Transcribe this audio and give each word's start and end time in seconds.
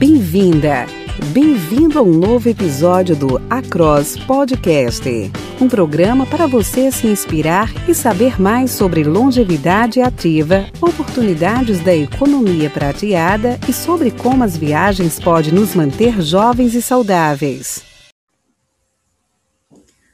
Bem-vinda! 0.00 0.86
Bem-vindo 1.30 1.98
a 1.98 2.02
um 2.02 2.14
novo 2.14 2.48
episódio 2.48 3.14
do 3.14 3.36
Across 3.50 4.16
Podcast, 4.24 5.04
um 5.60 5.68
programa 5.68 6.24
para 6.24 6.46
você 6.46 6.90
se 6.90 7.06
inspirar 7.06 7.68
e 7.86 7.94
saber 7.94 8.40
mais 8.40 8.70
sobre 8.70 9.04
longevidade 9.04 10.00
ativa, 10.00 10.66
oportunidades 10.80 11.80
da 11.80 11.94
economia 11.94 12.70
prateada 12.70 13.60
e 13.68 13.74
sobre 13.74 14.10
como 14.10 14.42
as 14.42 14.56
viagens 14.56 15.20
podem 15.20 15.52
nos 15.52 15.74
manter 15.74 16.18
jovens 16.22 16.74
e 16.74 16.80
saudáveis. 16.80 17.82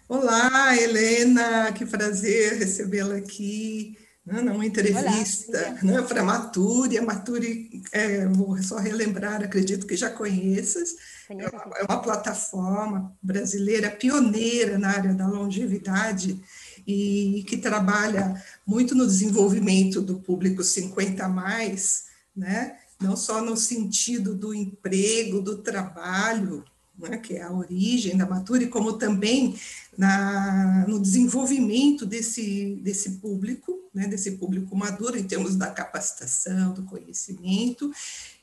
Olá, 0.08 0.76
Helena, 0.76 1.70
que 1.70 1.86
prazer 1.86 2.58
recebê-la 2.58 3.18
aqui 3.18 3.96
né, 4.26 4.40
numa 4.42 4.66
entrevista 4.66 5.78
né, 5.82 6.02
para 6.02 6.20
a 6.20 6.24
Maturi. 6.24 6.98
A 6.98 7.02
Maturi, 7.02 7.82
é, 7.92 8.26
vou 8.26 8.60
só 8.62 8.76
relembrar, 8.78 9.42
acredito 9.42 9.86
que 9.86 9.96
já 9.96 10.10
conheças, 10.10 10.96
é 11.30 11.34
uma, 11.34 11.78
é 11.78 11.84
uma 11.84 12.02
plataforma 12.02 13.16
brasileira 13.22 13.90
pioneira 13.90 14.78
na 14.78 14.88
área 14.88 15.14
da 15.14 15.28
longevidade 15.28 16.40
e 16.86 17.44
que 17.48 17.56
trabalha 17.56 18.42
muito 18.66 18.94
no 18.94 19.06
desenvolvimento 19.06 20.00
do 20.00 20.18
público 20.20 20.62
50 20.62 21.24
a 21.24 21.28
mais, 21.28 22.06
né? 22.34 22.76
não 23.00 23.16
só 23.16 23.42
no 23.42 23.56
sentido 23.56 24.34
do 24.34 24.54
emprego, 24.54 25.40
do 25.40 25.58
trabalho, 25.58 26.64
né, 26.98 27.18
que 27.18 27.34
é 27.34 27.42
a 27.42 27.52
origem 27.52 28.16
da 28.16 28.26
Mature, 28.26 28.66
como 28.68 28.94
também 28.94 29.58
na, 29.96 30.84
no 30.88 31.00
desenvolvimento 31.00 32.06
desse, 32.06 32.78
desse 32.82 33.12
público, 33.12 33.78
né, 33.94 34.06
desse 34.06 34.32
público 34.32 34.76
maduro, 34.76 35.18
em 35.18 35.24
termos 35.24 35.56
da 35.56 35.70
capacitação, 35.70 36.72
do 36.72 36.84
conhecimento, 36.84 37.90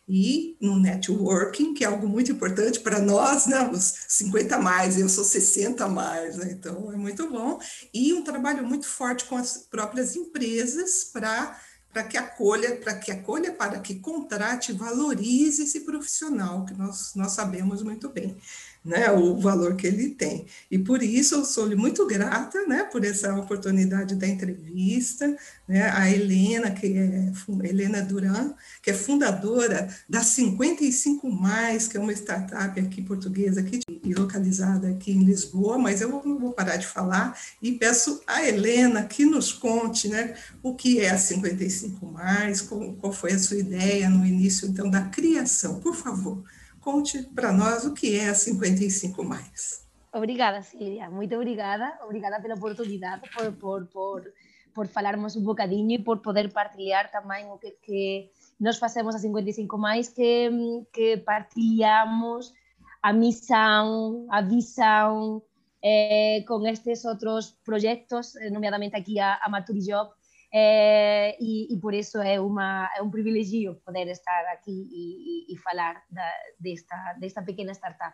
e 0.08 0.58
no 0.59 0.77
networking, 0.77 1.73
que 1.73 1.84
é 1.84 1.88
algo 1.88 2.08
muito 2.08 2.31
importante 2.31 2.80
para 2.80 2.99
nós, 2.99 3.45
né, 3.45 3.70
os 3.71 3.94
50 4.08 4.55
a 4.55 4.59
mais, 4.59 4.99
eu 4.99 5.08
sou 5.08 5.23
60 5.23 5.85
a 5.85 5.89
mais, 5.89 6.38
né, 6.38 6.52
então 6.52 6.91
é 6.91 6.97
muito 6.97 7.30
bom, 7.30 7.58
e 7.94 8.13
um 8.13 8.22
trabalho 8.22 8.67
muito 8.67 8.85
forte 8.85 9.25
com 9.25 9.38
as 9.38 9.58
próprias 9.58 10.16
empresas 10.16 11.06
para 11.06 11.58
para 11.94 12.03
que 12.03 12.17
acolha, 12.17 12.75
para 12.77 12.95
que 12.95 13.11
acolha, 13.11 13.53
para 13.53 13.80
que 13.80 13.99
contrate, 13.99 14.73
valorize 14.73 15.61
esse 15.61 15.81
profissional, 15.81 16.66
que 16.66 16.73
nós, 16.73 17.13
nós 17.16 17.33
sabemos 17.33 17.83
muito 17.83 18.09
bem, 18.09 18.35
né, 18.84 19.09
o 19.12 19.38
valor 19.38 19.76
que 19.76 19.88
ele 19.88 20.09
tem. 20.09 20.45
E 20.70 20.78
por 20.78 21.02
isso 21.02 21.36
eu 21.36 21.45
sou-lhe 21.45 21.76
muito 21.76 22.06
grata, 22.06 22.66
né, 22.67 22.84
por 22.84 23.06
essa 23.06 23.34
oportunidade 23.36 24.16
da 24.16 24.28
entrevista, 24.28 25.36
né, 25.67 25.90
a 25.90 26.09
Helena, 26.09 26.72
que 26.72 26.88
é 26.98 27.31
Helena 27.64 28.02
Duran, 28.02 28.53
que 28.81 28.90
é 28.90 28.94
fundadora 28.94 29.88
da 30.09 30.22
55 30.22 31.30
Mais, 31.31 31.88
que 31.88 31.98
é 31.98 32.00
uma 32.00 32.14
startup 32.14 32.80
aqui 32.80 33.02
portuguesa 33.02 33.62
aqui 33.62 33.80
e 34.03 34.14
localizada 34.14 34.90
aqui 34.90 35.12
em 35.12 35.23
Lisboa, 35.23 35.78
mas 35.78 36.02
eu 36.02 36.09
não 36.09 36.38
vou 36.38 36.52
parar 36.52 36.78
de 36.78 36.88
falar 36.88 37.38
e 37.62 37.72
peço 37.72 38.22
a 38.28 38.45
Helena 38.45 39.03
que 39.03 39.25
nos 39.25 39.53
conte 39.53 40.09
né, 40.09 40.36
o 40.62 40.75
que 40.75 41.00
é 41.00 41.09
a 41.09 41.18
55 41.18 42.06
Mais, 42.06 42.62
qual, 42.62 42.94
qual 42.94 43.14
foi 43.14 43.34
a 43.34 43.40
sua 43.40 43.58
ideia 43.58 44.09
no 44.09 44.25
início 44.25 44.68
então 44.68 44.90
da 44.90 45.02
criação. 45.02 45.80
Por 45.80 45.95
favor, 45.95 46.44
conte 46.84 47.23
para 47.23 47.52
nós 47.52 47.86
o 47.86 47.94
que 47.94 48.20
é 48.20 48.30
a 48.30 48.36
55 48.36 49.23
Mais. 49.23 49.88
Obrigada, 50.14 50.62
Silvia. 50.62 51.09
Muito 51.09 51.34
obrigada. 51.36 51.98
Obrigada 52.03 52.42
pela 52.42 52.56
oportunidade, 52.56 53.23
por, 53.34 53.52
por, 53.53 53.86
por, 53.88 54.34
por 54.73 54.88
falarmos 54.88 55.36
um 55.36 55.44
bocadinho 55.44 55.92
e 55.92 56.00
por 56.00 56.20
poder 56.20 56.52
partilhar 56.52 57.09
também 57.09 57.50
o 57.50 57.58
que, 57.58 57.72
que 57.81 58.30
nós 58.59 58.78
fazemos 58.78 59.16
a 59.16 59.20
55 59.20 59.78
Mais, 59.78 60.09
que, 60.09 60.52
que 60.92 61.17
partilhamos 61.17 62.53
a 63.02 63.12
misión, 63.12 64.28
a 64.30 64.42
visão 64.42 65.44
eh, 65.81 66.45
con 66.47 66.66
estes 66.66 67.03
outros 67.03 67.59
proxectos, 67.66 68.36
eh, 68.38 68.50
nomeadamente 68.50 68.95
aquí 68.95 69.19
a, 69.19 69.36
a 69.44 69.50
Maturi 69.50 69.81
Job, 69.84 70.16
eh, 70.56 71.36
e, 71.41 71.74
e 71.74 71.78
por 71.81 71.96
iso 71.96 72.22
é, 72.22 72.40
uma, 72.40 72.88
é 72.96 73.02
un 73.02 73.09
privilegio 73.09 73.81
poder 73.81 74.08
estar 74.09 74.46
aquí 74.53 74.69
e, 74.69 75.50
e, 75.50 75.53
e 75.53 75.58
falar 75.58 76.06
da, 76.14 76.30
desta, 76.59 77.18
desta 77.18 77.41
pequena 77.41 77.74
startup. 77.74 78.14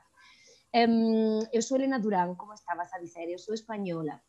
Um, 0.71 1.43
eu 1.51 1.61
sou 1.61 1.75
Elena 1.75 1.99
Durán, 1.99 2.35
como 2.35 2.53
estabas 2.53 2.93
a 2.93 2.99
dizer, 2.99 3.27
eu 3.27 3.37
sou 3.37 3.53
española. 3.53 4.21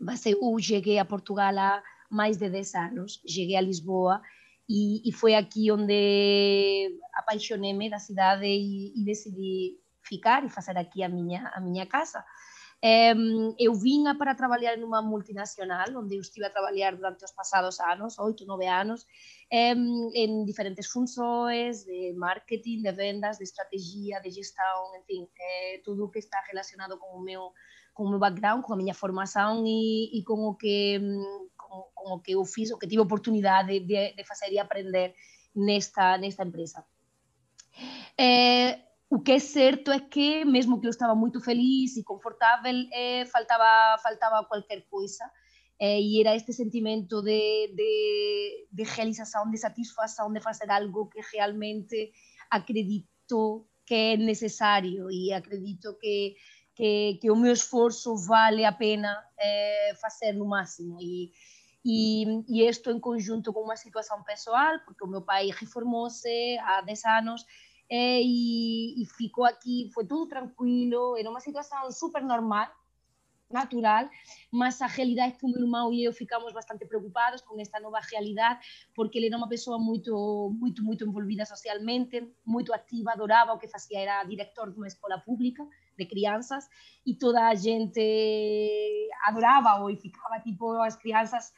Base, 0.00 0.32
eu 0.32 0.58
cheguei 0.58 0.98
a 0.98 1.04
Portugal 1.04 1.52
há 1.58 1.82
máis 2.10 2.38
de 2.38 2.48
10 2.48 2.74
anos, 2.76 3.20
cheguei 3.28 3.56
a 3.56 3.60
Lisboa 3.60 4.22
e, 4.66 5.12
foi 5.12 5.34
aquí 5.34 5.70
onde 5.70 6.98
apaixonei-me 7.12 7.90
da 7.90 7.98
cidade 7.98 8.46
e 8.46 9.04
decidi 9.04 9.78
ficar 10.00 10.44
e 10.44 10.48
fazer 10.48 10.78
aqui 10.78 11.02
a 11.02 11.08
minha, 11.10 11.52
a 11.54 11.60
minha 11.60 11.84
casa. 11.84 12.24
Eu 13.58 13.74
vinha 13.74 14.14
para 14.14 14.34
trabalhar 14.34 14.76
numa 14.76 15.00
multinacional, 15.00 15.86
onde 15.96 16.16
eu 16.16 16.20
estive 16.20 16.44
a 16.44 16.50
trabalhar 16.50 16.94
durante 16.94 17.24
os 17.24 17.32
passados 17.32 17.80
anos, 17.80 18.18
oito, 18.18 18.44
nove 18.44 18.66
anos, 18.66 19.06
em 19.50 20.44
diferentes 20.44 20.88
funções 20.88 21.84
de 21.84 22.12
marketing, 22.12 22.82
de 22.82 22.92
vendas, 22.92 23.38
de 23.38 23.44
estratégia, 23.44 24.20
de 24.20 24.30
gestão, 24.30 24.96
enfim, 25.00 25.26
é, 25.40 25.80
tudo 25.82 26.04
o 26.04 26.10
que 26.10 26.18
está 26.18 26.38
relacionado 26.46 26.98
com 26.98 27.16
o 27.16 27.22
meu 27.22 27.52
com 27.94 28.04
o 28.04 28.10
meu 28.10 28.18
background, 28.18 28.62
com 28.62 28.74
a 28.74 28.76
minha 28.76 28.92
formação 28.92 29.64
e, 29.64 30.18
e 30.18 30.24
com 30.24 30.48
o 30.48 30.54
que 30.54 31.00
com, 31.56 31.88
com, 31.94 32.14
o 32.14 32.20
que 32.20 32.32
eu 32.32 32.44
fiz, 32.44 32.70
o 32.70 32.76
que 32.76 32.88
tive 32.88 33.00
oportunidade 33.00 33.80
de, 33.80 34.12
de 34.12 34.24
fazer 34.24 34.52
e 34.52 34.58
aprender 34.58 35.14
nesta 35.56 36.18
nesta 36.18 36.44
empresa. 36.44 36.84
É, 38.18 38.78
o 39.14 39.20
que 39.20 39.30
é 39.30 39.38
certo 39.38 39.92
é 39.92 40.00
que, 40.00 40.44
mesmo 40.44 40.80
que 40.80 40.88
eu 40.88 40.90
estava 40.90 41.14
muito 41.14 41.40
feliz 41.40 41.96
e 41.96 42.02
confortável, 42.02 42.74
eh, 42.92 43.24
faltava, 43.26 43.96
faltava 44.02 44.44
qualquer 44.44 44.84
coisa. 44.90 45.24
Eh, 45.78 46.00
e 46.00 46.20
era 46.20 46.34
este 46.34 46.52
sentimento 46.52 47.22
de, 47.22 47.68
de, 47.76 48.66
de 48.72 48.82
realização, 48.82 49.48
de 49.48 49.56
satisfação, 49.56 50.32
de 50.32 50.40
fazer 50.40 50.68
algo 50.68 51.06
que 51.06 51.20
realmente 51.32 52.10
acredito 52.50 53.68
que 53.86 53.94
é 53.94 54.16
necessário 54.16 55.08
e 55.12 55.32
acredito 55.32 55.96
que, 56.00 56.34
que, 56.74 57.18
que 57.20 57.30
o 57.30 57.36
meu 57.36 57.52
esforço 57.52 58.16
vale 58.16 58.64
a 58.64 58.72
pena 58.72 59.16
eh, 59.38 59.94
fazer 60.00 60.32
no 60.32 60.46
máximo. 60.46 60.98
E, 61.00 61.30
e, 61.84 62.24
e 62.48 62.68
isto 62.68 62.90
em 62.90 62.98
conjunto 62.98 63.52
com 63.52 63.60
uma 63.60 63.76
situação 63.76 64.24
pessoal, 64.24 64.80
porque 64.84 65.04
o 65.04 65.08
meu 65.08 65.22
pai 65.22 65.50
reformou-se 65.52 66.58
há 66.58 66.80
10 66.80 67.04
anos 67.04 67.44
é, 67.88 68.20
e, 68.22 69.02
e, 69.02 69.06
ficou 69.06 69.44
aqui, 69.44 69.90
foi 69.92 70.06
tudo 70.06 70.26
tranquilo, 70.26 71.16
era 71.16 71.28
uma 71.28 71.40
situação 71.40 71.90
super 71.90 72.22
normal, 72.22 72.68
natural, 73.50 74.08
mas 74.50 74.80
a 74.82 74.86
realidade 74.86 75.34
é 75.34 75.38
que 75.38 75.46
o 75.46 75.48
meu 75.48 75.62
irmão 75.62 75.92
e 75.92 76.10
ficamos 76.12 76.52
bastante 76.52 76.84
preocupados 76.86 77.40
com 77.42 77.58
esta 77.60 77.78
nova 77.78 78.00
realidade, 78.00 78.60
porque 78.94 79.18
ele 79.18 79.28
era 79.28 79.36
uma 79.36 79.48
pessoa 79.48 79.78
muito, 79.78 80.52
muito, 80.58 80.82
muito 80.82 81.04
envolvida 81.04 81.44
socialmente, 81.44 82.26
muito 82.44 82.72
ativa, 82.72 83.12
adorava 83.12 83.52
o 83.52 83.58
que 83.58 83.68
fazia, 83.68 84.00
era 84.00 84.24
diretor 84.24 84.70
de 84.70 84.76
uma 84.76 84.88
escola 84.88 85.18
pública 85.18 85.66
de 85.96 86.06
crianças, 86.06 86.68
e 87.06 87.14
toda 87.14 87.46
a 87.46 87.54
gente 87.54 89.08
adorava 89.24 89.90
e 89.92 89.96
ficava 89.96 90.40
tipo, 90.40 90.72
as 90.82 90.96
crianças 90.96 91.52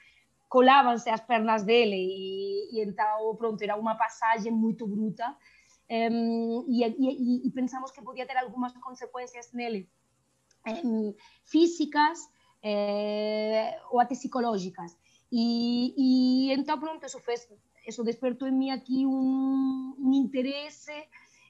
colavam-se 0.49 1.09
às 1.09 1.21
pernas 1.21 1.65
dele, 1.65 1.97
e, 1.97 2.79
e 2.79 2.85
então, 2.85 3.35
pronto, 3.37 3.63
era 3.63 3.77
uma 3.77 3.95
passagem 3.95 4.53
muito 4.53 4.87
bruta, 4.87 5.35
um, 5.89 6.65
e, 6.69 6.85
e, 6.85 7.47
e, 7.47 7.51
pensamos 7.51 7.91
que 7.91 8.03
podia 8.03 8.27
ter 8.27 8.37
algumas 8.37 8.73
consequências 8.79 9.53
nele 9.53 9.89
um, 10.85 11.15
físicas 11.45 12.19
eh, 12.63 13.79
ou 13.91 14.01
até 14.01 14.15
psicológicas. 14.15 14.97
E, 15.31 15.95
e 15.97 16.53
então, 16.53 16.79
pronto, 16.79 17.07
isso, 17.07 17.21
fez, 17.21 17.49
isso 17.87 18.03
despertou 18.03 18.49
em 18.49 18.53
mim 18.53 18.71
aqui 18.71 19.05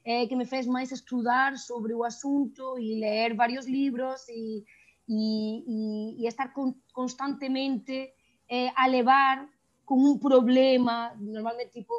eh, 0.04 0.26
que 0.26 0.36
me 0.36 0.44
fez 0.44 0.66
mais 0.66 0.92
estudar 0.92 1.56
sobre 1.56 1.94
o 1.94 2.04
assunto 2.04 2.78
e 2.78 3.00
ler 3.00 3.34
vários 3.34 3.66
livros 3.66 4.28
e, 4.28 4.64
e, 5.08 6.22
e 6.22 6.26
estar 6.26 6.52
con, 6.52 6.74
constantemente 6.92 8.12
eh, 8.48 8.72
a 8.76 8.86
levar 8.86 9.48
com 9.84 9.96
um 9.96 10.18
problema, 10.18 11.14
normalmente 11.18 11.70
tipo, 11.70 11.92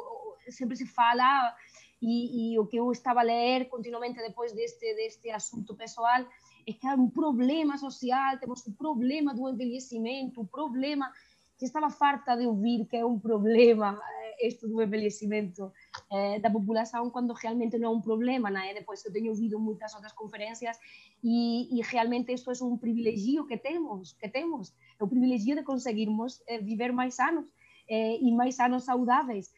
sempre 0.50 0.76
se 0.76 0.86
fala 0.86 1.54
e, 2.00 2.52
e 2.52 2.58
o 2.58 2.66
que 2.66 2.76
eu 2.76 2.90
estava 2.92 3.20
a 3.20 3.24
ler 3.24 3.68
continuamente 3.68 4.18
depois 4.18 4.52
deste, 4.52 4.94
deste 4.94 5.30
assunto 5.30 5.74
pessoal 5.74 6.24
é 6.66 6.72
que 6.72 6.86
há 6.86 6.94
um 6.94 7.10
problema 7.10 7.76
social, 7.78 8.38
temos 8.38 8.66
um 8.66 8.72
problema 8.72 9.34
do 9.34 9.48
envelhecimento, 9.48 10.40
um 10.40 10.46
problema 10.46 11.10
que 11.58 11.64
estava 11.64 11.90
farta 11.90 12.36
de 12.36 12.46
ouvir 12.46 12.86
que 12.86 12.96
é 12.96 13.04
um 13.04 13.18
problema 13.18 13.98
isto 14.40 14.68
do 14.68 14.82
envelhecimento 14.82 15.72
eh, 16.10 16.38
da 16.40 16.50
população 16.50 17.10
quando 17.10 17.32
realmente 17.32 17.78
não 17.78 17.88
é 17.88 17.96
um 17.96 18.00
problema, 18.00 18.50
né? 18.50 18.74
Depois 18.74 19.04
eu 19.04 19.12
tenho 19.12 19.30
ouvido 19.30 19.58
muitas 19.58 19.94
outras 19.94 20.12
conferências 20.12 20.78
e, 21.22 21.78
e 21.78 21.82
realmente 21.82 22.32
isto 22.32 22.50
é 22.50 22.64
um 22.64 22.76
privilégio 22.76 23.46
que 23.46 23.56
temos, 23.56 24.12
que 24.12 24.28
temos, 24.28 24.72
é 24.98 25.04
o 25.04 25.08
privilégio 25.08 25.56
de 25.56 25.62
conseguirmos 25.62 26.40
eh, 26.46 26.58
viver 26.58 26.92
mais 26.92 27.18
anos 27.18 27.46
eh, 27.88 28.18
e 28.20 28.32
mais 28.32 28.58
anos 28.60 28.84
saudáveis 28.84 29.50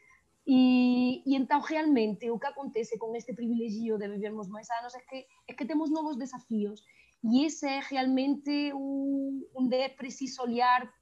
E, 0.52 1.22
e 1.24 1.36
então, 1.36 1.60
realmente, 1.60 2.28
o 2.28 2.36
que 2.36 2.48
acontece 2.48 2.98
com 2.98 3.14
este 3.14 3.32
privilegio 3.32 3.96
de 3.96 4.08
vivermos 4.08 4.48
máis 4.48 4.68
anos 4.78 4.92
é 4.96 5.02
que, 5.08 5.18
é 5.46 5.54
que 5.54 5.64
temos 5.64 5.90
novos 5.90 6.18
desafios. 6.18 6.82
E 7.22 7.46
ese 7.46 7.68
é 7.68 7.78
realmente 7.78 8.72
un, 8.74 9.46
onde 9.54 9.76
é 9.76 9.88
preciso 9.88 10.42
olhar 10.42 10.92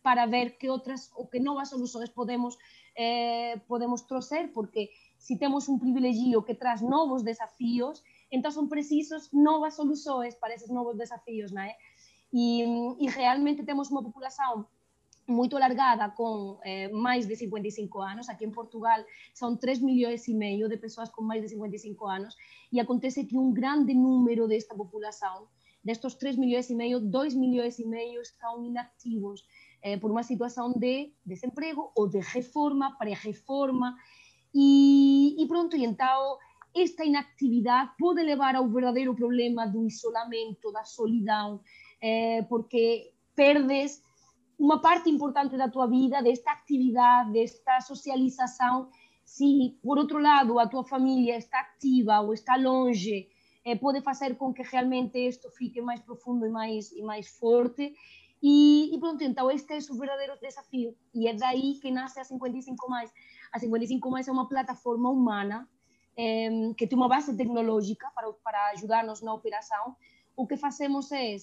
para 0.00 0.24
ver 0.24 0.56
que 0.56 0.70
outras 0.70 1.12
ou 1.12 1.28
que 1.28 1.38
novas 1.38 1.68
soluções 1.68 2.08
podemos 2.08 2.56
eh, 2.96 3.60
podemos 3.68 4.08
trouxer, 4.08 4.54
porque 4.56 4.88
se 5.18 5.36
temos 5.36 5.68
un 5.68 5.76
privilegio 5.78 6.40
que 6.40 6.56
traz 6.56 6.80
novos 6.80 7.20
desafios, 7.22 8.00
então 8.32 8.50
son 8.50 8.72
precisos 8.72 9.28
novas 9.36 9.76
soluções 9.76 10.32
para 10.40 10.54
esos 10.56 10.72
novos 10.72 10.96
desafios, 10.96 11.52
non 11.52 11.68
é? 11.68 11.76
E, 12.32 12.64
e 13.04 13.06
realmente 13.12 13.68
temos 13.68 13.92
unha 13.92 14.00
populación 14.00 14.64
moito 15.28 15.56
alargada 15.56 16.16
con 16.16 16.58
eh, 16.64 16.88
máis 16.88 17.28
de 17.28 17.36
55 17.36 18.02
anos. 18.02 18.28
Aquí 18.28 18.44
en 18.44 18.52
Portugal 18.52 19.04
son 19.36 19.60
3 19.60 19.84
millóns 19.84 20.24
e 20.26 20.34
meio 20.34 20.66
de 20.66 20.80
persoas 20.80 21.12
con 21.12 21.28
máis 21.28 21.44
de 21.44 21.52
55 21.52 22.08
anos 22.08 22.34
e 22.72 22.80
acontece 22.80 23.28
que 23.28 23.36
un 23.36 23.52
grande 23.52 23.92
número 23.92 24.48
desta 24.48 24.74
populación, 24.74 25.44
destos 25.84 26.16
3 26.16 26.40
millóns 26.40 26.72
e 26.72 26.74
meio, 26.74 26.98
2 26.98 27.36
millóns 27.36 27.76
e 27.78 27.86
meio 27.86 28.24
están 28.24 28.64
inactivos 28.64 29.44
eh, 29.84 30.00
por 30.00 30.10
unha 30.10 30.24
situación 30.24 30.74
de 30.80 31.12
desemprego 31.22 31.92
ou 31.94 32.08
de 32.08 32.24
reforma, 32.24 32.96
pre-reforma 32.96 33.94
e, 34.50 35.36
e 35.36 35.44
pronto, 35.46 35.76
e 35.76 35.84
entao 35.84 36.40
esta 36.74 37.04
inactividade 37.04 37.92
pode 37.98 38.22
levar 38.22 38.56
ao 38.56 38.68
verdadeiro 38.68 39.14
problema 39.14 39.66
do 39.66 39.84
isolamento, 39.84 40.72
da 40.72 40.84
solidão, 40.84 41.60
eh, 42.00 42.44
porque 42.48 43.12
perdes 43.34 44.02
unha 44.58 44.78
parte 44.80 45.08
importante 45.08 45.56
da 45.56 45.68
tua 45.68 45.86
vida, 45.86 46.20
desta 46.20 46.50
actividade, 46.50 47.32
desta 47.32 47.80
socialização, 47.80 48.90
se 49.24 49.78
por 49.82 49.98
outro 49.98 50.18
lado 50.18 50.58
a 50.58 50.66
tua 50.66 50.84
família 50.84 51.36
está 51.36 51.60
ativa 51.60 52.20
ou 52.20 52.32
está 52.32 52.56
longe, 52.56 53.28
eh, 53.64 53.76
pode 53.76 54.00
fazer 54.00 54.36
com 54.36 54.52
que 54.52 54.62
realmente 54.62 55.18
isto 55.18 55.50
fique 55.50 55.80
mais 55.80 56.00
profundo 56.00 56.46
e 56.46 56.50
mais, 56.50 56.90
e 56.92 57.02
mais 57.02 57.28
forte. 57.28 57.94
E, 58.42 58.94
e 58.94 58.98
pronto, 58.98 59.22
então 59.22 59.50
este 59.50 59.74
é 59.74 59.78
o 59.90 59.98
verdadeiro 59.98 60.38
desafio. 60.40 60.96
E 61.14 61.28
é 61.28 61.34
daí 61.34 61.74
que 61.80 61.90
nasce 61.90 62.18
a 62.18 62.24
55 62.24 62.88
Mais. 62.90 63.12
A 63.52 63.58
55 63.58 64.10
Mais 64.10 64.26
é 64.26 64.32
uma 64.32 64.48
plataforma 64.48 65.10
humana 65.10 65.68
eh, 66.16 66.72
que 66.76 66.86
tem 66.86 66.98
uma 66.98 67.08
base 67.08 67.36
tecnológica 67.36 68.10
para, 68.14 68.32
para 68.32 68.70
ajudar-nos 68.70 69.22
na 69.22 69.34
operação. 69.34 69.94
O 70.34 70.46
que 70.46 70.56
fazemos 70.56 71.12
é 71.12 71.36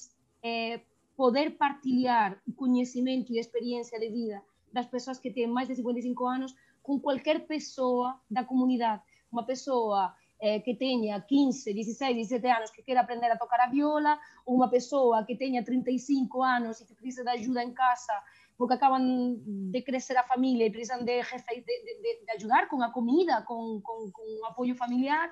eh, 0.43 0.81
poder 1.15 1.51
partilhar 1.57 2.41
conhecimento 2.55 3.31
e 3.31 3.39
experiência 3.39 3.99
de 3.99 4.09
vida 4.09 4.41
das 4.71 4.85
pessoas 4.85 5.17
que 5.17 5.31
têm 5.31 5.47
mais 5.47 5.67
de 5.67 5.75
55 5.75 6.25
anos 6.27 6.55
com 6.83 6.99
qualquer 6.99 7.47
pessoa 7.47 8.19
da 8.29 8.43
comunidade. 8.43 9.01
Uma 9.31 9.43
pessoa 9.45 10.13
eh, 10.39 10.59
que 10.59 10.75
tenha 10.75 11.19
15, 11.21 11.73
16, 11.73 12.29
17 12.29 12.47
anos 12.47 12.71
que 12.71 12.83
queira 12.83 13.01
aprender 13.01 13.31
a 13.31 13.37
tocar 13.37 13.59
a 13.61 13.69
viola, 13.69 14.19
ou 14.45 14.55
uma 14.55 14.69
pessoa 14.69 15.23
que 15.23 15.35
tenha 15.35 15.63
35 15.63 16.43
anos 16.43 16.81
e 16.81 16.85
que 16.85 16.93
precisa 16.93 17.23
de 17.23 17.29
ajuda 17.29 17.63
em 17.63 17.73
casa 17.73 18.13
porque 18.57 18.75
acaban 18.75 19.35
de 19.71 19.81
crescer 19.81 20.17
a 20.17 20.23
família 20.23 20.65
e 20.65 20.71
precisam 20.71 21.03
de, 21.03 21.21
de, 21.21 21.61
de, 21.61 22.25
de 22.25 22.31
ajudar 22.35 22.67
com 22.69 22.81
a 22.81 22.89
comida, 22.89 23.41
com, 23.41 23.81
com, 23.81 24.09
com 24.11 24.41
o 24.41 24.45
apoio 24.45 24.75
familiar, 24.75 25.29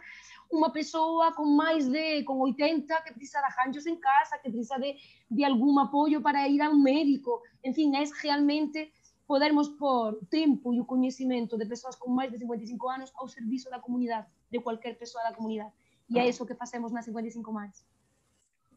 uma 0.55 0.71
pessoa 0.71 1.31
com 1.33 1.45
mais 1.45 1.87
de 1.87 2.23
com 2.23 2.39
80 2.39 3.01
que 3.01 3.13
precisa 3.13 3.39
de 3.39 3.45
arranjos 3.45 3.85
em 3.85 3.95
casa, 3.95 4.37
que 4.37 4.49
precisa 4.49 4.77
de, 4.77 4.95
de 5.29 5.43
algum 5.43 5.77
apoio 5.79 6.21
para 6.21 6.47
ir 6.47 6.61
a 6.61 6.69
um 6.69 6.79
médico. 6.79 7.41
Enfim, 7.63 7.95
é 7.95 8.03
realmente 8.21 8.91
podermos 9.27 9.69
pôr 9.69 10.13
o 10.13 10.25
tempo 10.25 10.73
e 10.73 10.79
o 10.79 10.85
conhecimento 10.85 11.57
de 11.57 11.65
pessoas 11.65 11.95
com 11.95 12.09
mais 12.09 12.31
de 12.31 12.37
55 12.37 12.89
anos 12.89 13.11
ao 13.15 13.27
serviço 13.27 13.69
da 13.69 13.79
comunidade, 13.79 14.27
de 14.51 14.59
qualquer 14.59 14.97
pessoa 14.97 15.23
da 15.23 15.33
comunidade. 15.33 15.71
E 16.09 16.19
é 16.19 16.27
isso 16.27 16.45
que 16.45 16.53
fazemos 16.53 16.91
na 16.91 17.01
55 17.01 17.51
mais. 17.51 17.83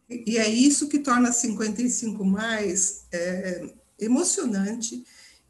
E 0.09 0.39
é 0.39 0.49
isso 0.49 0.89
que 0.89 1.01
torna 1.01 1.33
55 1.33 2.25
mais 2.25 3.07
é, 3.13 3.75
emocionante 3.99 5.05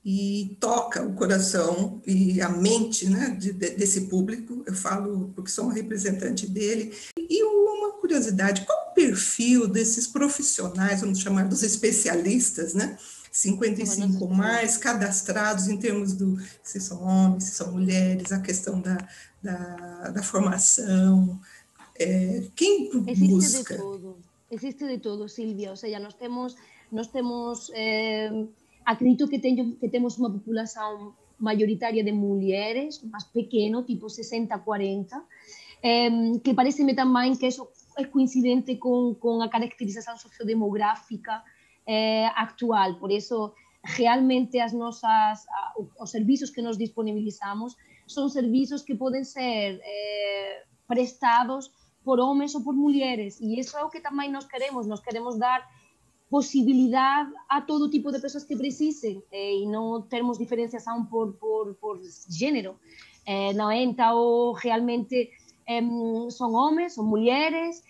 e 0.09 0.57
toca 0.61 1.03
o 1.03 1.15
coração 1.15 2.01
e 2.07 2.41
a 2.41 2.49
mente 2.49 3.11
né, 3.11 3.31
de, 3.31 3.53
de, 3.53 3.71
desse 3.71 4.03
público. 4.03 4.63
Eu 4.65 4.73
falo 4.73 5.33
porque 5.35 5.51
sou 5.51 5.65
uma 5.65 5.75
representante 5.75 6.47
dele. 6.47 6.97
E 7.19 7.43
uma 7.43 7.91
curiosidade: 7.95 8.65
qual 8.65 8.91
o 8.91 8.95
perfil 8.95 9.67
desses 9.67 10.07
profissionais, 10.07 11.01
vamos 11.01 11.19
chamar 11.19 11.49
dos 11.49 11.65
especialistas, 11.65 12.73
né? 12.73 12.97
55 13.33 14.29
mais 14.29 14.79
cadastrados 14.79 15.67
em 15.67 15.77
termos 15.77 16.13
do 16.13 16.39
se 16.63 16.81
são 16.81 17.03
homens, 17.03 17.45
se 17.45 17.51
são 17.57 17.73
mulheres, 17.73 18.31
a 18.31 18.41
questão 18.41 18.81
da, 18.81 18.97
da, 19.43 20.11
da 20.11 20.23
formação. 20.23 21.39
É, 21.99 22.45
quem 22.55 22.91
Existe 23.09 23.29
busca? 23.29 23.75
De 23.75 23.81
todo. 23.81 24.17
Existe 24.53 24.87
de 24.87 24.99
todo, 24.99 25.29
Silvia. 25.29 25.71
Ou 25.71 25.77
seja, 25.77 25.99
nós 25.99 26.15
temos, 26.15 26.57
nós 26.93 27.09
temos 27.09 27.73
eh, 27.75 28.47
acredito 28.87 29.29
que, 29.29 29.43
teño, 29.43 29.75
que 29.83 29.91
temos 29.91 30.15
unha 30.17 30.31
populación 30.31 31.19
mayoritaria 31.43 32.07
de 32.07 32.15
mulleres, 32.15 33.03
máis 33.05 33.27
pequeno, 33.29 33.83
tipo 33.83 34.07
60-40, 34.07 35.27
eh, 35.83 36.39
que 36.41 36.55
pareceme 36.55 36.95
tamén 36.95 37.35
que 37.35 37.51
eso 37.51 37.75
é 37.99 38.07
coincidente 38.07 38.79
con, 38.79 39.19
con 39.19 39.43
a 39.43 39.51
caracterización 39.51 40.17
sociodemográfica 40.17 41.43
eh, 41.85 42.31
actual. 42.31 42.97
Por 43.03 43.11
eso, 43.11 43.59
realmente 43.99 44.63
as 44.63 44.73
nosas, 44.73 45.45
os 45.99 46.11
servizos 46.11 46.55
que 46.55 46.63
nos 46.63 46.79
disponibilizamos 46.79 47.77
son 48.07 48.31
servizos 48.31 48.87
que 48.87 48.95
poden 48.95 49.27
ser 49.27 49.83
eh, 49.83 50.63
prestados 50.87 51.75
por 52.07 52.23
homens 52.23 52.55
ou 52.55 52.63
por 52.63 52.79
mulleres. 52.79 53.43
E 53.43 53.59
iso 53.59 53.75
é 53.75 53.83
o 53.83 53.91
que 53.91 53.99
tamén 53.99 54.31
nos 54.31 54.47
queremos. 54.47 54.87
Nos 54.87 55.03
queremos 55.03 55.43
dar 55.43 55.67
posibilidade 56.29 57.33
a 57.49 57.61
todo 57.61 57.91
tipo 57.91 58.11
de 58.11 58.21
pessoas 58.21 58.45
que 58.45 58.57
precisem 58.57 59.23
eh, 59.31 59.59
e 59.59 59.67
não 59.67 60.03
termos 60.03 60.39
diferenciação 60.39 61.05
por, 61.07 61.33
por, 61.35 61.75
por 61.75 62.01
gênero. 62.29 62.77
Eh, 63.25 63.53
não 63.53 63.71
é? 63.71 63.83
Então, 63.83 64.53
realmente, 64.53 65.31
eh, 65.67 65.83
são 66.31 66.53
homens, 66.53 66.95
são 66.95 67.05
mulheres 67.05 67.83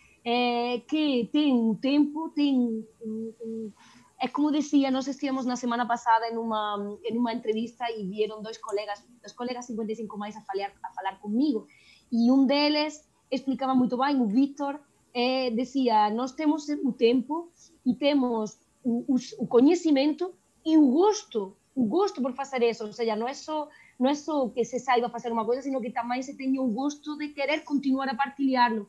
que 0.89 1.31
têm 1.33 1.55
um 1.55 1.77
tempo, 1.77 2.31
têm 2.31 2.85
um, 3.01 3.33
um, 3.41 3.73
é 4.21 4.27
como 4.27 4.51
dizia, 4.51 4.91
nós 4.91 5.07
estivemos 5.07 5.47
na 5.47 5.55
semana 5.55 5.87
passada 5.87 6.29
em 6.29 6.37
uma 6.37 6.99
em 7.05 7.17
uma 7.17 7.33
entrevista 7.33 7.85
e 7.93 8.05
vieram 8.05 8.43
dois 8.43 8.59
colegas, 8.59 9.07
dois 9.21 9.33
colegas 9.33 9.67
55 9.67 10.19
mais 10.19 10.37
a 10.37 10.41
falar 10.41 10.73
a 10.83 10.93
falar 10.95 11.21
comigo 11.21 11.69
e 12.11 12.29
um 12.29 12.45
deles 12.45 13.09
explicava 13.31 13.73
muito 13.73 13.97
bem, 13.97 14.21
o 14.21 14.27
Victor, 14.27 14.81
eh, 15.19 15.51
dizia, 15.51 16.11
nós 16.11 16.33
temos 16.33 16.69
o 16.69 16.93
tempo 16.93 17.51
e 17.87 17.95
temos 17.95 18.59
o, 18.85 19.15
o, 19.15 19.17
o 19.39 19.47
conhecimento 19.47 20.35
e 20.63 20.77
o 20.77 20.91
gosto, 20.91 21.57
o 21.75 21.87
gosto 21.87 22.21
por 22.21 22.35
fazer 22.35 22.63
isso, 22.63 22.85
ou 22.85 22.93
seja, 22.93 23.17
não 23.17 23.27
é 23.27 23.33
só 23.33 23.67
não 23.99 24.11
é 24.11 24.15
só 24.15 24.47
que 24.51 24.63
se 24.63 24.79
saiba 24.79 25.09
fazer 25.09 25.33
uma 25.33 25.47
coisa, 25.47 25.63
sino 25.63 25.81
que 25.81 25.91
também 25.91 26.21
se 26.21 26.37
tenha 26.37 26.61
o 26.61 26.69
gosto 26.69 27.17
de 27.17 27.29
querer 27.29 27.65
continuar 27.65 28.11
a 28.11 28.15
partilhá-lo, 28.15 28.87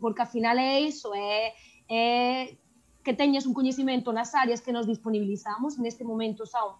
porque 0.00 0.22
afinal 0.22 0.56
é 0.56 0.80
isso, 0.80 1.12
é, 1.12 1.52
é 1.90 2.54
que 3.02 3.14
tenhas 3.14 3.46
um 3.46 3.52
conhecimento 3.52 4.12
nas 4.12 4.32
áreas 4.32 4.60
que 4.60 4.70
nós 4.70 4.86
disponibilizamos, 4.86 5.76
neste 5.76 6.04
momento 6.04 6.46
são 6.46 6.76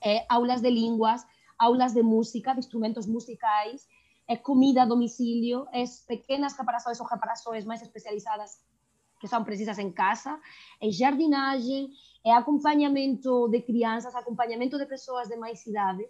é, 0.00 0.24
aulas 0.28 0.60
de 0.60 0.70
línguas, 0.70 1.26
aulas 1.58 1.92
de 1.94 2.02
música, 2.02 2.52
de 2.52 2.60
instrumentos 2.60 3.06
musicais, 3.06 3.88
é 4.28 4.36
comida 4.36 4.82
a 4.82 4.86
domicílio, 4.86 5.66
é 5.72 5.84
pequenas 6.06 6.56
reparações 6.56 6.98
ou 7.00 7.06
reparações 7.06 7.64
mais 7.64 7.82
especializadas 7.82 8.58
que 9.20 9.28
são 9.28 9.44
precisas 9.44 9.78
em 9.78 9.90
casa, 9.90 10.38
é 10.80 10.90
jardinagem, 10.90 11.88
é 12.24 12.32
acompanhamento 12.32 13.48
de 13.48 13.60
crianças, 13.62 14.14
acompanhamento 14.14 14.78
de 14.78 14.86
pessoas 14.86 15.28
de 15.28 15.36
mais 15.36 15.64
idade. 15.66 16.06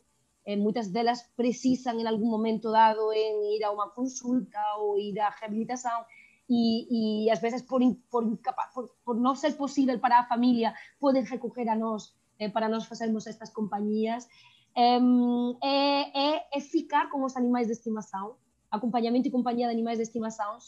É, 0.47 0.57
muitas 0.57 0.89
delas 0.89 1.23
precisam, 1.37 1.99
em 1.99 2.07
algum 2.07 2.29
momento 2.29 2.71
dado, 2.71 3.13
em 3.13 3.57
ir 3.57 3.65
a 3.65 3.71
uma 3.71 3.89
consulta 3.91 4.59
ou 4.79 4.99
ir 4.99 5.19
à 5.19 5.31
reabilitação. 5.31 6.05
E, 6.49 7.25
e 7.27 7.31
às 7.31 7.41
vezes, 7.41 7.63
por, 7.63 7.81
por, 8.11 8.39
por, 8.75 8.89
por 9.05 9.37
ser 9.37 9.53
possível 9.57 9.99
para 9.99 10.19
a 10.19 10.27
família, 10.27 10.75
podem 11.01 11.25
recorrer 11.25 11.69
a 11.69 11.77
nós 11.77 12.15
eh, 12.39 12.49
para 12.49 12.69
nós 12.69 12.85
fazermos 12.85 13.27
estas 13.27 13.51
companhias. 13.51 14.29
É, 14.77 14.99
é, 15.63 16.59
é 16.59 16.61
ficar 16.61 17.09
com 17.11 17.25
os 17.25 17.37
animais 17.37 17.67
de 17.69 17.75
estimação, 17.75 18.35
acompanhamento 18.71 19.29
e 19.29 19.31
companhia 19.31 19.69
de 19.69 19.73
animais 19.73 19.99
de 19.99 20.03
estimação. 20.03 20.59